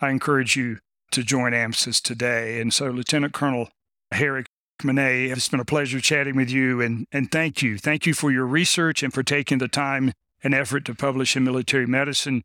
I 0.00 0.10
encourage 0.10 0.56
you 0.56 0.78
to 1.12 1.22
join 1.22 1.52
AMSUS 1.52 2.00
today. 2.02 2.60
And 2.60 2.72
so, 2.72 2.90
Lieutenant 2.90 3.32
Colonel 3.32 3.68
Herrick 4.10 4.46
Minette, 4.82 5.30
it's 5.30 5.48
been 5.48 5.60
a 5.60 5.64
pleasure 5.64 6.00
chatting 6.00 6.34
with 6.34 6.50
you. 6.50 6.80
And, 6.80 7.06
and 7.12 7.30
thank 7.30 7.62
you. 7.62 7.78
Thank 7.78 8.06
you 8.06 8.14
for 8.14 8.32
your 8.32 8.46
research 8.46 9.02
and 9.02 9.12
for 9.12 9.22
taking 9.22 9.58
the 9.58 9.68
time 9.68 10.12
and 10.42 10.54
effort 10.54 10.84
to 10.86 10.94
publish 10.94 11.36
in 11.36 11.44
military 11.44 11.86
medicine. 11.86 12.42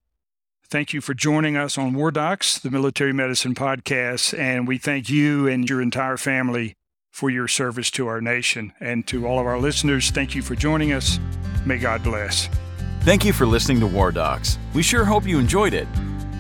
Thank 0.70 0.94
you 0.94 1.02
for 1.02 1.14
joining 1.14 1.56
us 1.56 1.78
on 1.78 1.94
War 1.94 2.12
Docs, 2.12 2.60
the 2.60 2.70
military 2.70 3.14
medicine 3.14 3.56
podcast. 3.56 4.38
And 4.38 4.68
we 4.68 4.78
thank 4.78 5.10
you 5.10 5.48
and 5.48 5.68
your 5.68 5.82
entire 5.82 6.18
family 6.18 6.76
for 7.18 7.32
your 7.32 7.48
service 7.48 7.90
to 7.90 8.06
our 8.06 8.22
nation. 8.22 8.72
And 8.80 9.08
to 9.08 9.26
all 9.26 9.40
of 9.40 9.48
our 9.48 9.58
listeners, 9.58 10.12
thank 10.12 10.36
you 10.36 10.44
for 10.44 10.54
joining 10.54 10.94
us. 10.94 11.20
May 11.66 11.80
God 11.80 12.04
bless. 12.04 12.48
Thank 13.02 13.26
you 13.26 13.34
for 13.34 13.48
listening 13.48 13.80
to 13.80 13.88
War 13.88 14.12
Docs. 14.12 14.60
We 14.76 14.84
sure 14.84 15.04
hope 15.04 15.26
you 15.26 15.40
enjoyed 15.40 15.74
it. 15.74 15.88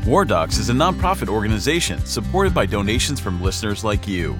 War 0.05 0.23
Docs 0.23 0.59
is 0.59 0.69
a 0.69 0.73
nonprofit 0.73 1.29
organization 1.29 1.97
supported 2.05 2.53
by 2.53 2.67
donations 2.67 3.19
from 3.19 3.41
listeners 3.41 3.83
like 3.83 4.07
you. 4.07 4.37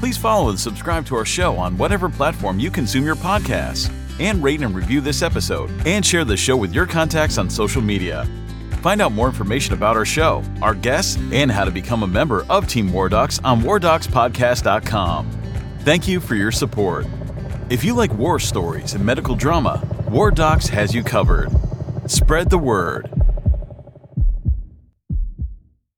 Please 0.00 0.18
follow 0.18 0.50
and 0.50 0.60
subscribe 0.60 1.06
to 1.06 1.16
our 1.16 1.24
show 1.24 1.56
on 1.56 1.78
whatever 1.78 2.10
platform 2.10 2.60
you 2.60 2.70
consume 2.70 3.06
your 3.06 3.16
podcasts, 3.16 3.90
and 4.20 4.42
rate 4.42 4.60
and 4.60 4.74
review 4.74 5.00
this 5.00 5.22
episode, 5.22 5.70
and 5.86 6.04
share 6.04 6.26
the 6.26 6.36
show 6.36 6.58
with 6.58 6.74
your 6.74 6.84
contacts 6.84 7.38
on 7.38 7.48
social 7.48 7.80
media. 7.80 8.28
Find 8.82 9.00
out 9.00 9.12
more 9.12 9.28
information 9.28 9.72
about 9.72 9.96
our 9.96 10.04
show, 10.04 10.42
our 10.60 10.74
guests, 10.74 11.16
and 11.32 11.50
how 11.50 11.64
to 11.64 11.70
become 11.70 12.02
a 12.02 12.06
member 12.06 12.44
of 12.50 12.68
Team 12.68 12.92
War 12.92 13.08
Docs 13.08 13.38
on 13.38 13.62
WarDocsPodcast.com. 13.62 15.39
Thank 15.82 16.06
you 16.06 16.20
for 16.20 16.34
your 16.34 16.52
support. 16.52 17.06
If 17.70 17.84
you 17.84 17.94
like 17.94 18.12
war 18.12 18.38
stories 18.38 18.92
and 18.92 19.02
medical 19.02 19.34
drama, 19.34 19.82
War 20.10 20.30
Docs 20.30 20.68
has 20.68 20.94
you 20.94 21.02
covered. 21.02 21.48
Spread 22.04 22.50
the 22.50 22.58
word. 22.58 23.10